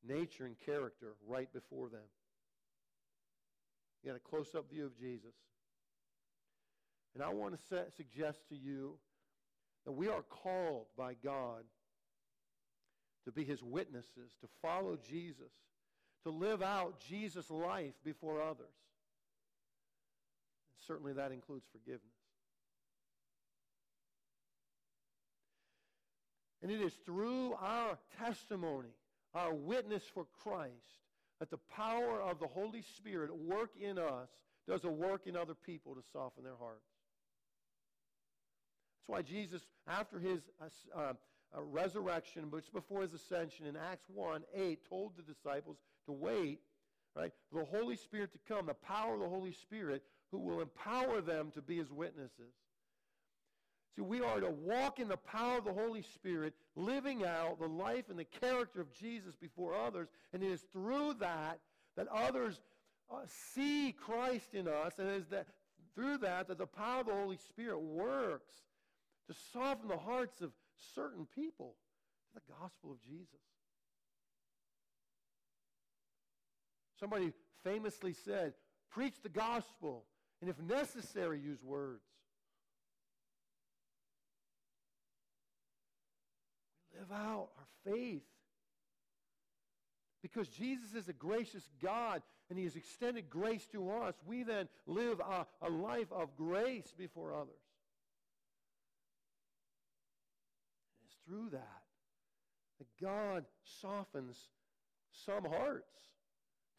nature 0.07 0.47
and 0.47 0.57
character 0.59 1.15
right 1.27 1.53
before 1.53 1.89
them. 1.89 2.01
You 4.03 4.11
got 4.11 4.17
a 4.17 4.21
close 4.21 4.55
up 4.55 4.71
view 4.71 4.87
of 4.87 4.99
Jesus. 4.99 5.35
And 7.15 7.23
I 7.23 7.31
want 7.31 7.55
to 7.55 7.67
set, 7.69 7.93
suggest 7.97 8.49
to 8.49 8.57
you 8.57 8.95
that 9.85 9.93
we 9.93 10.09
are 10.09 10.23
called 10.23 10.87
by 10.97 11.15
God 11.23 11.65
to 13.25 13.33
be 13.33 13.45
his 13.45 13.63
witnesses, 13.63 14.33
to 14.41 14.49
follow 14.63 14.97
Jesus, 15.09 15.53
to 16.25 16.31
live 16.31 16.63
out 16.63 17.01
Jesus' 17.01 17.51
life 17.51 17.95
before 18.05 18.41
others. 18.41 18.59
And 20.69 20.87
certainly 20.87 21.13
that 21.15 21.33
includes 21.33 21.67
forgiveness. 21.73 22.05
And 26.63 26.71
it 26.71 26.81
is 26.81 26.93
through 27.07 27.55
our 27.55 27.99
testimony, 28.19 28.91
our 29.35 29.55
witness 29.55 30.03
for 30.13 30.27
Christ, 30.43 30.73
that 31.39 31.51
the 31.51 31.59
power 31.75 32.21
of 32.21 32.39
the 32.39 32.47
Holy 32.47 32.83
Spirit 32.83 33.35
work 33.35 33.71
in 33.81 33.99
us 33.99 34.29
does 34.69 34.85
a 34.85 34.91
work 34.91 35.27
in 35.27 35.37
other 35.37 35.55
people 35.55 35.95
to 35.95 36.03
soften 36.13 36.45
their 36.45 36.57
hearts. 36.59 36.85
That's 38.99 39.09
why 39.09 39.23
Jesus, 39.23 39.63
after 39.89 40.19
his 40.19 40.41
uh, 40.61 40.99
uh 40.99 41.13
uh, 41.57 41.63
resurrection, 41.63 42.45
but 42.51 42.63
before 42.73 43.03
his 43.03 43.13
ascension 43.13 43.67
in 43.67 43.77
Acts 43.77 44.09
1 44.15 44.43
8, 44.55 44.89
told 44.89 45.13
the 45.17 45.23
disciples 45.23 45.79
to 46.07 46.13
wait, 46.13 46.61
right, 47.17 47.33
for 47.51 47.61
the 47.61 47.65
Holy 47.65 47.97
Spirit 47.97 48.31
to 48.33 48.39
come, 48.47 48.67
the 48.67 48.75
power 48.75 49.15
of 49.15 49.21
the 49.21 49.29
Holy 49.29 49.53
Spirit, 49.53 50.03
who 50.31 50.39
will 50.39 50.61
empower 50.61 51.21
them 51.21 51.51
to 51.55 51.63
be 51.63 51.79
his 51.79 51.91
witnesses. 51.91 52.55
See, 53.97 54.03
we 54.03 54.21
are 54.21 54.41
to 54.41 54.51
walk 54.51 55.01
in 55.01 55.09
the 55.09 55.17
power 55.17 55.59
of 55.59 55.65
the 55.65 55.73
Holy 55.73 56.03
Spirit, 56.03 56.55
living 56.77 57.25
out 57.25 57.59
the 57.59 57.67
life 57.67 58.05
and 58.09 58.19
the 58.19 58.25
character 58.25 58.81
of 58.81 58.93
Jesus 58.93 59.35
before 59.35 59.75
others, 59.75 60.09
and 60.33 60.43
it 60.43 60.51
is 60.51 60.65
through 60.73 61.15
that 61.15 61.59
that 61.97 62.07
others 62.09 62.61
uh, 63.11 63.17
see 63.27 63.93
Christ 63.93 64.55
in 64.55 64.69
us, 64.69 64.99
and 64.99 65.09
it 65.09 65.17
is 65.17 65.27
that 65.29 65.47
through 65.95 66.19
that 66.19 66.49
that 66.49 66.59
the 66.59 66.67
power 66.67 67.01
of 67.01 67.07
the 67.07 67.15
Holy 67.15 67.37
Spirit 67.37 67.81
works 67.81 68.55
to 69.29 69.35
soften 69.53 69.89
the 69.89 69.97
hearts 69.97 70.41
of 70.41 70.53
certain 70.95 71.27
people 71.35 71.75
to 72.29 72.41
the 72.41 72.53
gospel 72.61 72.93
of 72.93 73.03
Jesus. 73.03 73.41
Somebody 76.99 77.33
famously 77.65 78.13
said, 78.13 78.55
Preach 78.91 79.15
the 79.23 79.29
gospel, 79.29 80.05
and 80.41 80.51
if 80.51 80.61
necessary, 80.61 81.41
use 81.41 81.63
words. 81.65 82.03
Live 87.01 87.13
out 87.13 87.49
our 87.59 87.93
faith. 87.93 88.23
Because 90.23 90.49
Jesus 90.49 90.95
is 90.95 91.09
a 91.09 91.15
gracious 91.15 91.69
God 91.83 92.23
and 92.51 92.59
he 92.59 92.65
has 92.65 92.77
extended 92.77 93.31
grace 93.31 93.67
to 93.73 93.91
us, 93.91 94.15
we 94.27 94.43
then 94.43 94.69
live 94.87 95.21
a, 95.21 95.47
a 95.63 95.71
life 95.71 96.13
of 96.13 96.37
grace 96.37 96.93
before 96.97 97.33
others. 97.33 97.49
And 100.99 101.07
it's 101.07 101.17
through 101.27 101.51
that 101.51 101.81
that 102.81 102.89
God 103.01 103.45
softens 103.81 104.37
some 105.27 105.45
hearts 105.45 105.93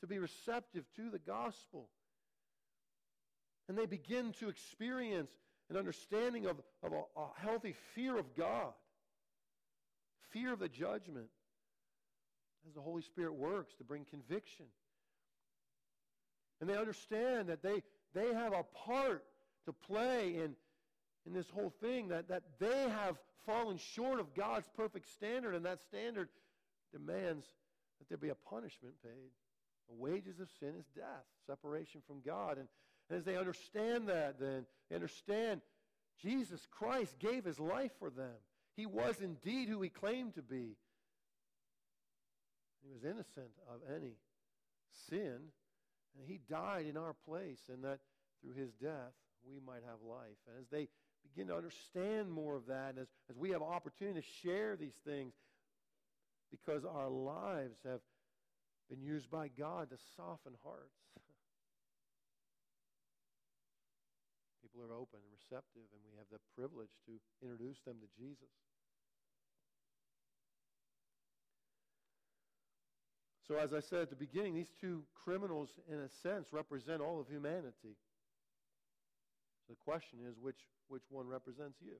to 0.01 0.07
be 0.07 0.19
receptive 0.19 0.83
to 0.95 1.09
the 1.09 1.19
gospel. 1.19 1.89
And 3.69 3.77
they 3.77 3.85
begin 3.85 4.33
to 4.39 4.49
experience 4.49 5.31
an 5.69 5.77
understanding 5.77 6.47
of, 6.47 6.59
of 6.83 6.91
a, 6.91 7.19
a 7.19 7.27
healthy 7.37 7.75
fear 7.95 8.17
of 8.17 8.35
God, 8.35 8.73
fear 10.31 10.53
of 10.53 10.59
the 10.59 10.69
judgment, 10.69 11.27
as 12.67 12.73
the 12.73 12.81
Holy 12.81 13.01
Spirit 13.01 13.33
works 13.33 13.73
to 13.75 13.83
bring 13.83 14.05
conviction. 14.05 14.65
And 16.59 16.69
they 16.69 16.77
understand 16.77 17.49
that 17.49 17.63
they, 17.63 17.83
they 18.13 18.33
have 18.33 18.53
a 18.53 18.63
part 18.85 19.23
to 19.65 19.73
play 19.73 20.35
in, 20.35 20.55
in 21.25 21.33
this 21.33 21.49
whole 21.49 21.73
thing, 21.81 22.09
that, 22.09 22.27
that 22.29 22.43
they 22.59 22.89
have 22.89 23.17
fallen 23.45 23.77
short 23.77 24.19
of 24.19 24.33
God's 24.35 24.67
perfect 24.75 25.11
standard, 25.11 25.55
and 25.55 25.65
that 25.65 25.81
standard 25.81 26.29
demands 26.91 27.45
that 27.99 28.09
there 28.09 28.17
be 28.17 28.29
a 28.29 28.35
punishment 28.35 28.93
paid. 29.03 29.31
The 29.89 29.95
wages 29.95 30.39
of 30.39 30.49
sin 30.59 30.73
is 30.79 30.85
death, 30.95 31.25
separation 31.47 32.01
from 32.07 32.21
God. 32.25 32.57
And, 32.57 32.67
and 33.09 33.17
as 33.17 33.25
they 33.25 33.37
understand 33.37 34.07
that, 34.07 34.39
then 34.39 34.65
they 34.89 34.95
understand 34.95 35.61
Jesus 36.21 36.67
Christ 36.69 37.17
gave 37.19 37.43
his 37.43 37.59
life 37.59 37.91
for 37.99 38.09
them. 38.09 38.35
He 38.81 38.87
was 38.87 39.21
indeed 39.21 39.69
who 39.69 39.79
he 39.83 39.89
claimed 39.89 40.33
to 40.33 40.41
be. 40.41 40.75
He 42.81 42.89
was 42.91 43.03
innocent 43.03 43.53
of 43.69 43.81
any 43.95 44.15
sin, 45.07 45.37
and 46.17 46.25
he 46.25 46.39
died 46.49 46.87
in 46.87 46.97
our 46.97 47.13
place, 47.27 47.59
and 47.71 47.83
that 47.83 47.99
through 48.41 48.55
his 48.55 48.71
death 48.81 49.13
we 49.47 49.59
might 49.63 49.83
have 49.85 50.01
life. 50.01 50.33
And 50.47 50.57
as 50.59 50.67
they 50.71 50.87
begin 51.21 51.49
to 51.49 51.55
understand 51.57 52.31
more 52.31 52.55
of 52.55 52.65
that, 52.65 52.95
and 52.95 52.97
as, 52.97 53.07
as 53.29 53.37
we 53.37 53.51
have 53.51 53.61
opportunity 53.61 54.19
to 54.19 54.25
share 54.41 54.75
these 54.75 54.97
things, 55.05 55.35
because 56.49 56.83
our 56.83 57.11
lives 57.11 57.77
have 57.85 58.01
been 58.89 59.03
used 59.03 59.29
by 59.29 59.47
God 59.47 59.91
to 59.91 59.97
soften 60.17 60.53
hearts. 60.63 60.97
People 64.63 64.81
are 64.81 64.97
open 64.97 65.19
and 65.21 65.29
receptive, 65.37 65.85
and 65.93 66.01
we 66.01 66.17
have 66.17 66.25
the 66.31 66.41
privilege 66.57 66.89
to 67.05 67.21
introduce 67.45 67.77
them 67.85 67.97
to 68.01 68.07
Jesus. 68.17 68.49
So, 73.47 73.55
as 73.55 73.73
I 73.73 73.79
said 73.79 74.01
at 74.01 74.09
the 74.09 74.15
beginning, 74.15 74.55
these 74.55 74.71
two 74.79 75.03
criminals, 75.25 75.69
in 75.91 75.99
a 75.99 76.09
sense, 76.09 76.49
represent 76.51 77.01
all 77.01 77.19
of 77.19 77.27
humanity. 77.27 77.97
So 79.67 79.73
the 79.73 79.75
question 79.83 80.19
is 80.29 80.35
which, 80.39 80.59
which 80.87 81.03
one 81.09 81.27
represents 81.27 81.77
you? 81.81 81.93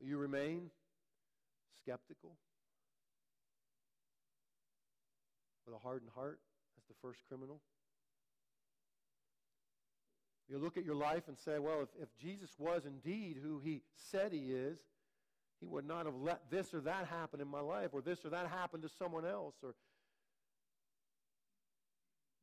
Will 0.00 0.08
you 0.08 0.18
remain 0.18 0.70
skeptical? 1.76 2.36
With 5.66 5.74
a 5.74 5.78
hardened 5.78 6.10
heart, 6.14 6.40
as 6.78 6.84
the 6.88 6.94
first 7.02 7.20
criminal? 7.28 7.60
You 10.48 10.58
look 10.58 10.76
at 10.76 10.84
your 10.84 10.96
life 10.96 11.28
and 11.28 11.38
say, 11.38 11.58
well, 11.58 11.82
if, 11.82 12.02
if 12.02 12.08
Jesus 12.18 12.50
was 12.58 12.86
indeed 12.86 13.38
who 13.40 13.60
he 13.60 13.82
said 14.10 14.32
he 14.32 14.52
is, 14.52 14.78
he 15.60 15.66
would 15.66 15.86
not 15.86 16.06
have 16.06 16.14
let 16.14 16.50
this 16.50 16.72
or 16.72 16.80
that 16.80 17.06
happen 17.06 17.40
in 17.40 17.48
my 17.48 17.60
life, 17.60 17.90
or 17.92 18.00
this 18.00 18.24
or 18.24 18.30
that 18.30 18.48
happen 18.48 18.80
to 18.80 18.88
someone 18.88 19.26
else. 19.26 19.54
Or 19.62 19.74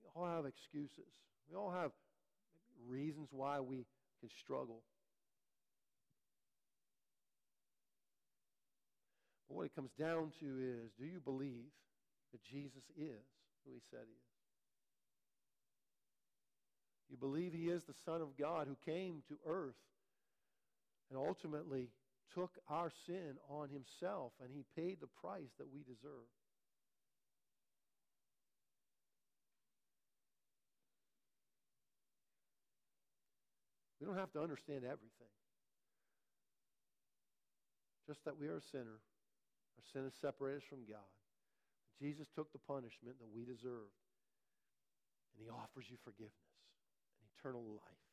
we 0.01 0.09
all 0.15 0.27
have 0.27 0.45
excuses. 0.45 1.11
We 1.49 1.57
all 1.57 1.71
have 1.71 1.91
reasons 2.87 3.29
why 3.31 3.59
we 3.59 3.85
can 4.19 4.29
struggle. 4.29 4.83
But 9.47 9.55
what 9.55 9.65
it 9.65 9.75
comes 9.75 9.91
down 9.97 10.31
to 10.39 10.45
is 10.45 10.91
do 10.99 11.05
you 11.05 11.19
believe 11.23 11.71
that 12.31 12.43
Jesus 12.43 12.83
is 12.97 13.25
who 13.65 13.73
he 13.73 13.81
said 13.89 14.01
he 14.05 14.13
is? 14.13 14.27
You 17.09 17.17
believe 17.17 17.53
he 17.53 17.69
is 17.69 17.83
the 17.85 17.95
Son 18.05 18.21
of 18.21 18.37
God 18.37 18.67
who 18.67 18.75
came 18.91 19.23
to 19.29 19.37
earth 19.47 19.75
and 21.09 21.17
ultimately 21.17 21.87
took 22.33 22.51
our 22.69 22.91
sin 23.05 23.37
on 23.49 23.69
himself 23.69 24.33
and 24.41 24.49
he 24.51 24.65
paid 24.75 24.97
the 24.99 25.11
price 25.21 25.51
that 25.57 25.67
we 25.71 25.79
deserve. 25.83 26.29
We 33.99 34.05
don't 34.05 34.17
have 34.17 34.31
to 34.33 34.41
understand 34.41 34.85
everything. 34.85 35.33
Just 38.07 38.23
that 38.25 38.39
we 38.39 38.47
are 38.47 38.57
a 38.57 38.69
sinner. 38.71 39.01
Our 39.75 39.85
sin 39.91 40.03
has 40.03 40.13
separated 40.21 40.63
us 40.63 40.69
from 40.69 40.85
God. 40.87 41.11
Jesus 41.99 42.27
took 42.33 42.53
the 42.53 42.61
punishment 42.63 43.17
that 43.19 43.27
we 43.33 43.43
deserved. 43.43 43.97
And 45.33 45.43
he 45.43 45.49
offers 45.49 45.89
you 45.89 45.97
forgiveness 46.05 46.55
and 47.19 47.27
eternal 47.35 47.65
life. 47.67 48.06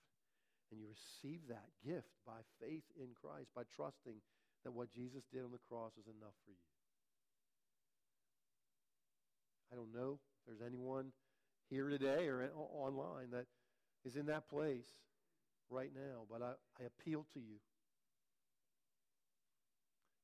And 0.70 0.80
you 0.80 0.86
receive 0.88 1.40
that 1.48 1.68
gift 1.84 2.10
by 2.26 2.42
faith 2.60 2.84
in 2.96 3.14
Christ, 3.14 3.50
by 3.54 3.62
trusting 3.76 4.18
that 4.64 4.72
what 4.72 4.92
Jesus 4.92 5.22
did 5.32 5.44
on 5.44 5.52
the 5.52 5.62
cross 5.68 5.92
is 6.00 6.06
enough 6.06 6.34
for 6.44 6.50
you. 6.50 6.66
I 9.72 9.76
don't 9.76 9.92
know 9.92 10.18
if 10.18 10.46
there's 10.46 10.66
anyone 10.66 11.12
here 11.70 11.88
today 11.88 12.28
or 12.28 12.50
online 12.54 13.30
that 13.32 13.46
is 14.04 14.16
in 14.16 14.26
that 14.26 14.48
place 14.48 14.86
right 15.70 15.90
now, 15.94 16.24
but 16.30 16.42
I, 16.42 16.52
I 16.80 16.86
appeal 16.86 17.26
to 17.34 17.40
you. 17.40 17.56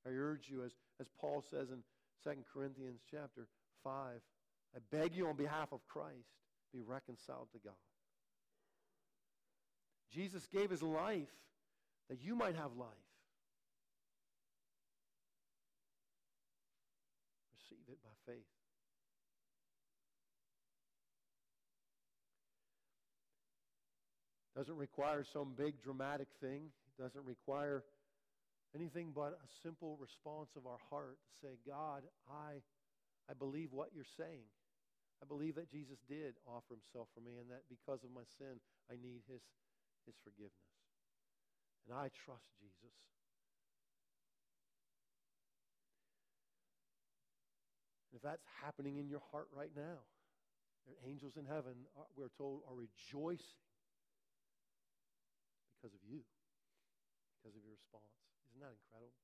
I 0.06 0.10
urge 0.10 0.48
you, 0.48 0.64
as, 0.64 0.72
as 1.00 1.06
Paul 1.20 1.44
says 1.50 1.68
in 1.70 1.82
2 2.24 2.30
Corinthians 2.52 3.00
chapter 3.10 3.46
5, 3.84 4.20
I 4.74 4.78
beg 4.90 5.14
you 5.14 5.28
on 5.28 5.36
behalf 5.36 5.72
of 5.72 5.80
Christ, 5.88 6.28
be 6.72 6.80
reconciled 6.80 7.48
to 7.52 7.58
God. 7.58 7.74
Jesus 10.12 10.46
gave 10.52 10.70
his 10.70 10.82
life 10.82 11.28
that 12.08 12.20
you 12.22 12.34
might 12.34 12.56
have 12.56 12.76
life. 12.76 12.88
Receive 17.54 17.84
it 17.88 17.98
by 18.02 18.32
faith. 18.32 18.42
Doesn't 24.56 24.76
require 24.76 25.24
some 25.24 25.54
big 25.56 25.80
dramatic 25.82 26.26
thing. 26.40 26.68
It 26.68 27.02
doesn't 27.02 27.24
require 27.24 27.84
anything 28.74 29.12
but 29.14 29.38
a 29.38 29.48
simple 29.62 29.96
response 30.00 30.50
of 30.56 30.66
our 30.66 30.78
heart 30.90 31.16
to 31.16 31.46
say, 31.46 31.54
God, 31.66 32.02
I, 32.28 32.58
I 33.30 33.34
believe 33.38 33.72
what 33.72 33.90
you're 33.94 34.10
saying. 34.18 34.44
I 35.22 35.26
believe 35.26 35.54
that 35.54 35.70
Jesus 35.70 35.98
did 36.08 36.34
offer 36.48 36.74
himself 36.74 37.08
for 37.14 37.20
me 37.20 37.36
and 37.38 37.50
that 37.50 37.62
because 37.68 38.02
of 38.02 38.10
my 38.10 38.24
sin, 38.38 38.58
I 38.90 38.96
need 38.96 39.20
his 39.28 39.44
forgiveness. 40.24 40.74
And 41.86 41.96
I 41.96 42.10
trust 42.12 42.46
Jesus. 42.60 42.94
And 48.10 48.18
if 48.18 48.22
that's 48.22 48.44
happening 48.62 48.98
in 48.98 49.08
your 49.08 49.22
heart 49.30 49.48
right 49.54 49.70
now, 49.74 50.02
there 50.86 50.94
are 50.96 51.02
angels 51.06 51.36
in 51.36 51.46
heaven, 51.46 51.86
we're 52.16 52.32
told, 52.36 52.62
are 52.66 52.74
rejoicing 52.74 53.62
because 55.76 55.94
of 55.94 56.02
you, 56.02 56.26
because 57.38 57.54
of 57.54 57.62
your 57.62 57.72
response. 57.72 58.10
Isn't 58.50 58.60
that 58.60 58.74
incredible? 58.74 59.14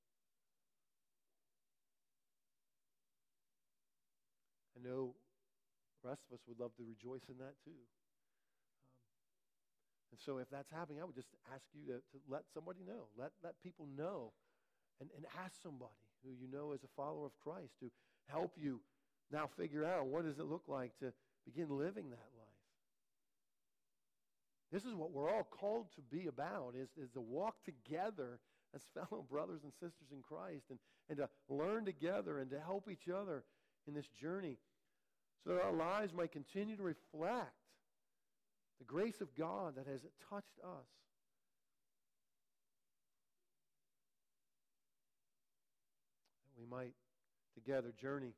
I 4.77 4.85
know 4.87 5.17
the 6.03 6.09
rest 6.09 6.23
of 6.29 6.37
us 6.37 6.45
would 6.47 6.61
love 6.61 6.77
to 6.77 6.85
rejoice 6.85 7.25
in 7.29 7.39
that 7.39 7.57
too. 7.65 7.81
And 10.11 10.21
so 10.21 10.39
if 10.39 10.49
that's 10.51 10.71
happening, 10.71 11.01
I 11.01 11.05
would 11.05 11.15
just 11.15 11.35
ask 11.53 11.65
you 11.75 11.87
to, 11.87 11.99
to 11.99 12.17
let 12.29 12.43
somebody 12.55 12.81
know. 12.87 13.11
Let, 13.19 13.33
let 13.43 13.55
people 13.63 13.87
know. 13.97 14.33
And, 15.01 15.11
and 15.17 15.27
ask 15.45 15.53
somebody 15.63 15.93
who 16.25 16.33
you 16.33 16.51
know 16.51 16.73
is 16.73 16.83
a 16.83 16.89
follower 16.97 17.27
of 17.27 17.39
Christ 17.43 17.75
to 17.81 17.91
help 18.29 18.53
you 18.57 18.81
now 19.31 19.49
figure 19.57 19.85
out 19.85 20.07
what 20.07 20.25
does 20.25 20.39
it 20.39 20.47
look 20.47 20.65
like 20.69 20.97
to 21.01 21.13
begin 21.45 21.69
living 21.69 22.09
that 22.11 22.31
life. 22.39 22.47
This 24.73 24.85
is 24.85 24.95
what 24.95 25.13
we're 25.13 25.31
all 25.31 25.45
called 25.45 25.87
to 25.95 26.03
be 26.03 26.27
about, 26.27 26.75
is, 26.77 26.89
is 26.97 27.11
to 27.11 27.21
walk 27.21 27.57
together 27.65 28.41
as 28.75 28.83
fellow 28.95 29.25
brothers 29.29 29.61
and 29.63 29.73
sisters 29.73 30.09
in 30.13 30.23
Christ 30.23 30.65
and, 30.71 30.79
and 31.09 31.19
to 31.19 31.29
learn 31.49 31.85
together 31.85 32.39
and 32.39 32.51
to 32.51 32.61
help 32.61 32.89
each 32.91 33.09
other 33.09 33.45
in 33.87 33.95
this 33.95 34.09
journey 34.21 34.59
so 35.45 35.55
that 35.55 35.63
our 35.63 35.73
lives 35.73 36.13
might 36.13 36.33
continue 36.33 36.77
to 36.77 36.83
reflect 36.83 37.53
the 38.79 38.85
grace 38.85 39.21
of 39.21 39.35
God 39.35 39.77
that 39.77 39.87
has 39.87 40.01
touched 40.31 40.59
us. 40.63 40.87
That 46.45 46.61
we 46.61 46.67
might 46.67 46.95
together 47.55 47.93
journey 48.01 48.35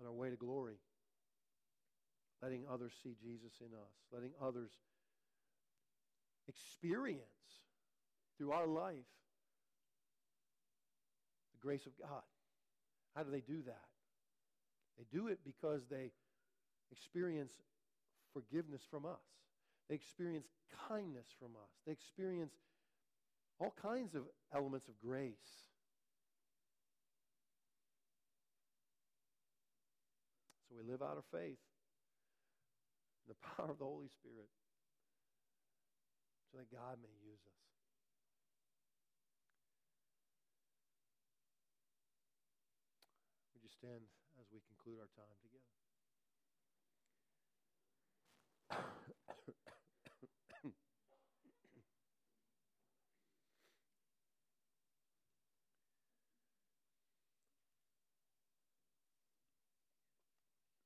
on 0.00 0.06
our 0.06 0.12
way 0.12 0.30
to 0.30 0.36
glory, 0.36 0.76
letting 2.42 2.64
others 2.70 2.92
see 3.02 3.16
Jesus 3.20 3.52
in 3.60 3.74
us, 3.74 3.92
letting 4.12 4.30
others 4.40 4.70
experience 6.46 7.20
through 8.36 8.52
our 8.52 8.66
life 8.66 9.08
the 11.52 11.58
grace 11.60 11.86
of 11.86 11.92
God. 12.00 12.22
How 13.16 13.22
do 13.22 13.30
they 13.30 13.40
do 13.40 13.62
that? 13.66 13.88
They 14.98 15.04
do 15.10 15.28
it 15.28 15.40
because 15.44 15.82
they 15.90 16.12
experience 16.92 17.52
forgiveness 18.32 18.82
from 18.90 19.06
us. 19.06 19.24
They 19.88 19.94
experience 19.94 20.46
kindness 20.88 21.26
from 21.38 21.52
us. 21.56 21.70
They 21.86 21.92
experience 21.92 22.54
all 23.58 23.74
kinds 23.80 24.14
of 24.14 24.22
elements 24.54 24.88
of 24.88 24.94
grace. 25.00 25.66
So 30.68 30.76
we 30.76 30.90
live 30.90 31.02
out 31.02 31.16
our 31.16 31.40
faith 31.40 31.58
the 33.28 33.36
power 33.44 33.70
of 33.70 33.78
the 33.78 33.84
Holy 33.84 34.08
Spirit 34.08 34.48
so 36.48 36.56
that 36.56 36.72
God 36.72 36.96
may 37.04 37.12
use 37.20 37.44
us. 37.44 37.60
Would 43.52 43.62
you 43.62 43.72
stand 43.72 44.08
as 44.40 44.48
we 44.48 44.64
conclude 44.64 44.96
our 44.96 45.12
time 45.12 45.36
together? 45.44 45.47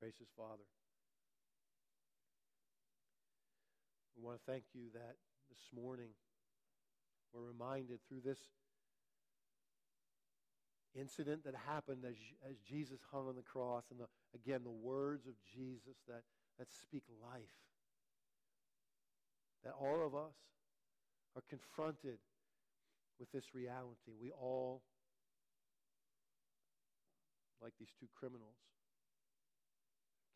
Gracious 0.03 0.35
Father, 0.37 0.67
we 4.17 4.27
want 4.27 4.37
to 4.37 4.51
thank 4.51 4.65
you 4.75 4.91
that 4.95 5.15
this 5.49 5.63
morning 5.73 6.11
we're 7.33 7.47
reminded 7.47 8.01
through 8.09 8.19
this 8.25 8.41
incident 10.99 11.45
that 11.45 11.55
happened 11.55 12.03
as, 12.05 12.17
as 12.51 12.59
Jesus 12.69 12.99
hung 13.13 13.29
on 13.29 13.37
the 13.37 13.47
cross, 13.47 13.85
and 13.93 14.01
the, 14.01 14.11
again, 14.35 14.63
the 14.65 14.75
words 14.75 15.29
of 15.29 15.35
Jesus 15.55 16.03
that, 16.09 16.27
that 16.59 16.67
speak 16.73 17.05
life. 17.23 17.63
That 19.63 19.75
all 19.81 20.05
of 20.05 20.17
us 20.17 20.35
are 21.37 21.43
confronted 21.49 22.19
with 23.21 23.31
this 23.31 23.55
reality. 23.55 24.19
We 24.21 24.33
all, 24.33 24.83
like 27.63 27.75
these 27.79 27.95
two 28.01 28.09
criminals, 28.19 28.59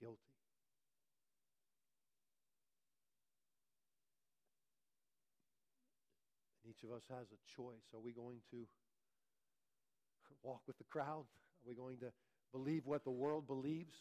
guilty. 0.00 0.32
And 6.64 6.74
each 6.74 6.82
of 6.82 6.94
us 6.94 7.02
has 7.10 7.26
a 7.32 7.40
choice. 7.56 7.86
Are 7.94 8.00
we 8.00 8.12
going 8.12 8.40
to 8.50 8.66
walk 10.42 10.62
with 10.66 10.78
the 10.78 10.84
crowd? 10.84 11.24
Are 11.24 11.68
we 11.68 11.74
going 11.74 11.98
to 11.98 12.12
believe 12.52 12.82
what 12.84 13.04
the 13.04 13.10
world 13.10 13.46
believes? 13.46 13.94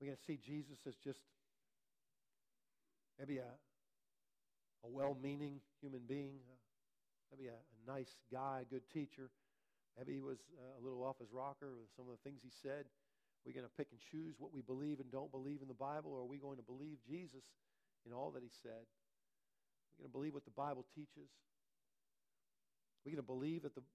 We're 0.00 0.08
going 0.08 0.16
to 0.18 0.24
see 0.24 0.38
Jesus 0.44 0.78
as 0.86 0.94
just 0.96 1.20
maybe 3.18 3.38
a, 3.38 3.48
a 4.84 4.88
well 4.88 5.16
meaning 5.20 5.60
human 5.80 6.02
being, 6.06 6.38
uh, 6.50 6.56
maybe 7.30 7.48
a, 7.48 7.52
a, 7.52 7.90
nice 7.90 8.14
guy, 8.30 8.64
good 8.68 8.88
teacher. 8.92 9.30
Maybe 9.96 10.14
he 10.14 10.20
was 10.20 10.38
uh, 10.52 10.76
a 10.76 10.80
little 10.84 11.02
off 11.02 11.16
his 11.18 11.32
rocker 11.32 11.72
with 11.72 11.88
some 11.96 12.04
of 12.04 12.12
the 12.12 12.22
things 12.22 12.44
he 12.44 12.52
said. 12.62 12.84
We're 13.44 13.56
going 13.56 13.64
to 13.64 13.76
pick 13.80 13.88
and 13.90 14.00
choose 14.12 14.36
what 14.36 14.52
we 14.52 14.60
believe 14.60 15.00
and 15.00 15.08
don't 15.08 15.32
believe 15.32 15.62
in 15.62 15.68
the 15.68 15.78
Bible, 15.78 16.12
or 16.12 16.20
are 16.20 16.28
we 16.28 16.36
going 16.36 16.58
to 16.58 16.66
believe 16.66 16.98
Jesus 17.08 17.46
in 18.04 18.12
all 18.12 18.30
that 18.34 18.42
he 18.42 18.50
said? 18.62 18.84
We're 19.96 20.04
going 20.04 20.12
to 20.12 20.18
believe 20.18 20.34
what 20.34 20.44
the 20.44 20.58
Bible 20.58 20.84
teaches. 20.92 21.30
We're 23.04 23.16
going 23.16 23.24
to 23.24 23.32
believe 23.32 23.62
that 23.62 23.78
the 23.78 23.86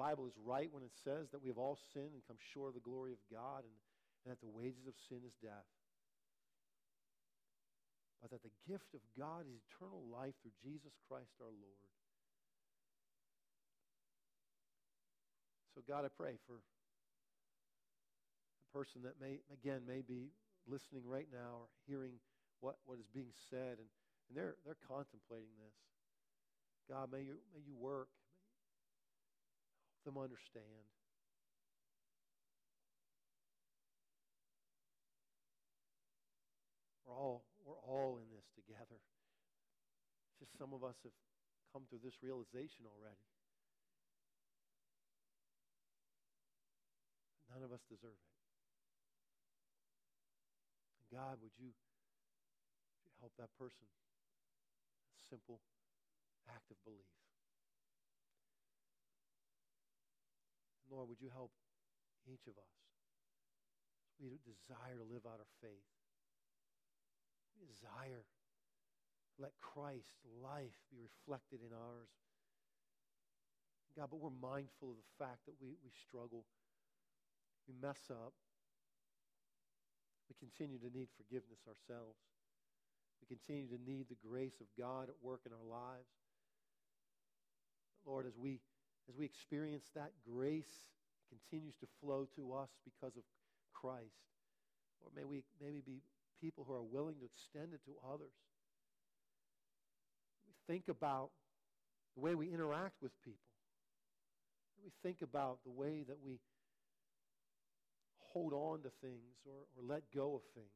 Bible 0.00 0.26
is 0.26 0.32
right 0.40 0.72
when 0.72 0.82
it 0.82 0.94
says 1.04 1.28
that 1.30 1.42
we 1.42 1.52
have 1.52 1.58
all 1.58 1.78
sinned 1.92 2.16
and 2.16 2.24
come 2.26 2.40
short 2.54 2.72
of 2.72 2.74
the 2.74 2.86
glory 2.86 3.12
of 3.12 3.22
God 3.30 3.62
and, 3.62 3.76
and 4.24 4.32
that 4.32 4.40
the 4.40 4.50
wages 4.50 4.88
of 4.88 4.94
sin 5.06 5.20
is 5.22 5.36
death. 5.42 5.68
But 8.22 8.30
that 8.30 8.42
the 8.42 8.54
gift 8.66 8.94
of 8.94 9.04
God 9.14 9.46
is 9.46 9.54
eternal 9.68 10.02
life 10.10 10.34
through 10.42 10.56
Jesus 10.64 10.96
Christ 11.06 11.36
our 11.38 11.52
Lord. 11.52 11.86
So, 15.78 15.86
God, 15.86 16.02
I 16.02 16.10
pray 16.10 16.34
for 16.42 16.58
a 16.58 16.66
person 18.74 19.06
that 19.06 19.14
may, 19.22 19.38
again, 19.54 19.86
may 19.86 20.02
be 20.02 20.34
listening 20.66 21.06
right 21.06 21.30
now 21.30 21.54
or 21.54 21.70
hearing 21.86 22.18
what, 22.58 22.82
what 22.82 22.98
is 22.98 23.06
being 23.14 23.30
said, 23.46 23.78
and, 23.78 23.86
and 24.26 24.34
they're, 24.34 24.58
they're 24.66 24.82
contemplating 24.90 25.54
this. 25.62 25.78
God, 26.90 27.14
may 27.14 27.22
you, 27.22 27.38
may 27.54 27.62
you 27.62 27.78
work 27.78 28.10
them 30.04 30.18
understand. 30.18 30.90
We're 37.06 37.14
all, 37.14 37.46
we're 37.62 37.78
all 37.86 38.18
in 38.18 38.26
this 38.34 38.50
together. 38.58 38.98
Just 40.42 40.58
some 40.58 40.74
of 40.74 40.82
us 40.82 40.98
have 41.06 41.14
come 41.72 41.86
to 41.94 42.02
this 42.02 42.18
realization 42.20 42.82
already. 42.82 43.37
None 47.58 47.66
of 47.66 47.74
us 47.74 47.82
deserve 47.90 48.14
it. 48.14 48.30
God, 51.10 51.42
would 51.42 51.50
you, 51.58 51.74
would 51.74 53.10
you 53.10 53.18
help 53.18 53.34
that 53.34 53.50
person? 53.58 53.82
Simple 55.26 55.58
act 56.46 56.70
of 56.70 56.78
belief. 56.86 57.10
Lord, 60.86 61.10
would 61.10 61.18
you 61.18 61.34
help 61.34 61.50
each 62.30 62.46
of 62.46 62.54
us? 62.54 62.74
We 64.22 64.38
desire 64.46 64.94
to 64.94 65.06
live 65.10 65.26
out 65.26 65.42
our 65.42 65.54
faith. 65.58 65.90
We 67.58 67.66
desire 67.66 68.22
let 69.42 69.50
Christ's 69.58 70.22
life 70.38 70.78
be 70.94 71.02
reflected 71.02 71.58
in 71.66 71.74
ours. 71.74 72.14
God, 73.98 74.14
but 74.14 74.22
we're 74.22 74.38
mindful 74.38 74.94
of 74.94 74.98
the 75.02 75.10
fact 75.18 75.42
that 75.50 75.58
we, 75.58 75.74
we 75.82 75.90
struggle. 75.90 76.46
We 77.68 77.74
mess 77.80 78.00
up. 78.10 78.32
We 80.28 80.34
continue 80.40 80.78
to 80.80 80.90
need 80.90 81.08
forgiveness 81.20 81.60
ourselves. 81.68 82.16
We 83.20 83.28
continue 83.28 83.68
to 83.68 83.80
need 83.84 84.08
the 84.08 84.16
grace 84.26 84.56
of 84.60 84.66
God 84.78 85.08
at 85.08 85.20
work 85.20 85.44
in 85.44 85.52
our 85.52 85.68
lives. 85.68 86.08
Lord, 88.06 88.26
as 88.26 88.38
we 88.38 88.60
as 89.08 89.16
we 89.16 89.24
experience 89.24 89.88
that 89.94 90.12
grace 90.24 90.92
continues 91.28 91.76
to 91.80 91.86
flow 92.00 92.26
to 92.36 92.52
us 92.52 92.68
because 92.84 93.16
of 93.16 93.22
Christ. 93.72 94.28
Or 95.00 95.10
may 95.16 95.24
we 95.24 95.42
maybe 95.60 95.82
be 95.84 96.02
people 96.40 96.64
who 96.66 96.74
are 96.74 96.82
willing 96.82 97.16
to 97.20 97.24
extend 97.24 97.72
it 97.72 97.80
to 97.86 97.92
others. 98.04 98.36
We 100.46 100.52
think 100.72 100.88
about 100.88 101.30
the 102.14 102.20
way 102.20 102.34
we 102.34 102.52
interact 102.52 102.96
with 103.00 103.12
people. 103.24 103.40
We 104.84 104.92
think 105.02 105.22
about 105.22 105.58
the 105.64 105.70
way 105.70 106.04
that 106.06 106.18
we 106.24 106.38
hold 108.32 108.52
on 108.52 108.82
to 108.82 108.90
things 109.00 109.36
or, 109.46 109.66
or 109.76 109.82
let 109.86 110.02
go 110.14 110.36
of 110.36 110.42
things. 110.54 110.66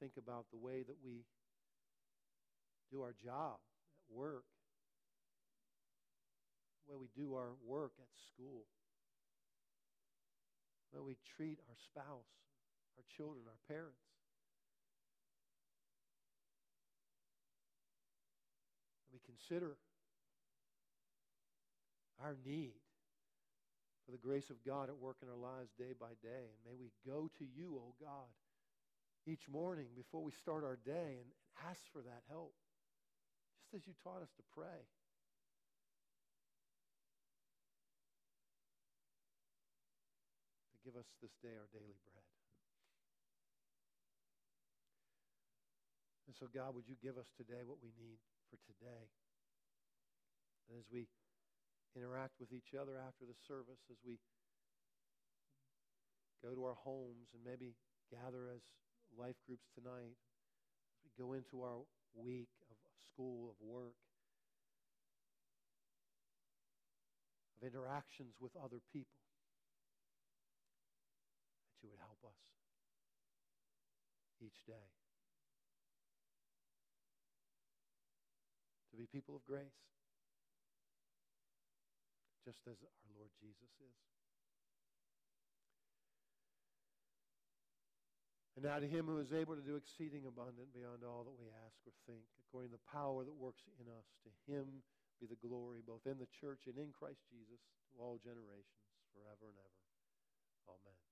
Think 0.00 0.12
about 0.16 0.46
the 0.50 0.58
way 0.58 0.82
that 0.82 0.96
we 1.04 1.24
do 2.90 3.02
our 3.02 3.14
job 3.22 3.56
at 3.56 4.14
work 4.14 4.44
way 6.92 6.96
we 7.00 7.08
do 7.16 7.34
our 7.34 7.52
work 7.64 7.92
at 7.98 8.08
school, 8.28 8.64
the 10.92 11.00
way 11.00 11.06
we 11.06 11.16
treat 11.36 11.58
our 11.68 11.76
spouse, 11.78 12.28
our 12.96 13.04
children, 13.16 13.44
our 13.46 13.60
parents. 13.66 13.96
We 19.12 19.20
consider 19.24 19.76
our 22.22 22.36
need 22.44 22.81
for 24.04 24.10
the 24.10 24.18
grace 24.18 24.50
of 24.50 24.58
God 24.66 24.88
at 24.88 24.98
work 24.98 25.18
in 25.22 25.28
our 25.28 25.38
lives 25.38 25.70
day 25.78 25.94
by 25.98 26.18
day. 26.22 26.50
And 26.50 26.60
may 26.66 26.74
we 26.74 26.90
go 27.06 27.30
to 27.38 27.44
you, 27.44 27.78
O 27.78 27.92
oh 27.92 27.94
God, 28.02 28.30
each 29.26 29.48
morning 29.48 29.86
before 29.94 30.22
we 30.22 30.32
start 30.32 30.64
our 30.64 30.78
day 30.84 31.22
and 31.22 31.30
ask 31.70 31.80
for 31.92 32.02
that 32.02 32.22
help, 32.28 32.54
just 33.62 33.82
as 33.82 33.86
you 33.86 33.94
taught 34.02 34.22
us 34.22 34.32
to 34.36 34.44
pray. 34.50 34.82
To 40.74 40.78
give 40.82 40.98
us 40.98 41.06
this 41.22 41.34
day 41.38 41.54
our 41.54 41.70
daily 41.70 41.94
bread. 42.02 42.26
And 46.26 46.34
so, 46.34 46.48
God, 46.50 46.74
would 46.74 46.88
you 46.88 46.96
give 46.98 47.18
us 47.18 47.28
today 47.36 47.62
what 47.62 47.78
we 47.84 47.92
need 47.94 48.18
for 48.50 48.58
today? 48.66 49.06
And 50.66 50.80
as 50.80 50.88
we 50.90 51.06
interact 51.96 52.40
with 52.40 52.52
each 52.52 52.74
other 52.74 52.96
after 52.96 53.24
the 53.24 53.36
service, 53.46 53.80
as 53.90 53.98
we 54.04 54.18
go 56.42 56.54
to 56.54 56.64
our 56.64 56.78
homes 56.82 57.30
and 57.34 57.42
maybe 57.44 57.76
gather 58.10 58.48
as 58.50 58.62
life 59.16 59.36
groups 59.46 59.68
tonight, 59.76 60.16
as 60.16 61.00
we 61.04 61.10
go 61.16 61.32
into 61.32 61.62
our 61.62 61.84
week 62.14 62.50
of 62.70 62.76
school, 63.12 63.52
of 63.52 63.56
work, 63.60 63.96
of 67.60 67.66
interactions 67.66 68.34
with 68.40 68.52
other 68.56 68.80
people, 68.92 69.22
that 71.70 71.78
you 71.84 71.88
would 71.90 72.00
help 72.00 72.18
us 72.24 72.40
each 74.40 74.66
day 74.66 74.90
to 78.90 78.98
be 78.98 79.06
people 79.06 79.36
of 79.36 79.44
grace, 79.46 79.91
just 82.44 82.62
as 82.66 82.78
our 82.82 83.10
Lord 83.14 83.30
Jesus 83.38 83.72
is. 83.78 83.98
And 88.56 88.68
now 88.68 88.78
to 88.78 88.86
him 88.86 89.08
who 89.08 89.18
is 89.18 89.32
able 89.32 89.56
to 89.56 89.64
do 89.64 89.80
exceeding 89.80 90.28
abundant 90.28 90.74
beyond 90.76 91.02
all 91.02 91.24
that 91.24 91.34
we 91.40 91.48
ask 91.64 91.80
or 91.88 91.94
think, 92.04 92.22
according 92.46 92.70
to 92.70 92.76
the 92.76 92.90
power 92.92 93.24
that 93.24 93.32
works 93.32 93.64
in 93.80 93.88
us, 93.88 94.06
to 94.28 94.30
him 94.44 94.84
be 95.22 95.26
the 95.26 95.40
glory 95.40 95.80
both 95.80 96.04
in 96.04 96.18
the 96.18 96.28
church 96.28 96.68
and 96.68 96.76
in 96.76 96.92
Christ 96.92 97.22
Jesus 97.30 97.62
to 97.90 98.02
all 98.02 98.20
generations, 98.20 98.86
forever 99.14 99.48
and 99.48 99.56
ever. 99.56 99.80
Amen. 100.68 101.11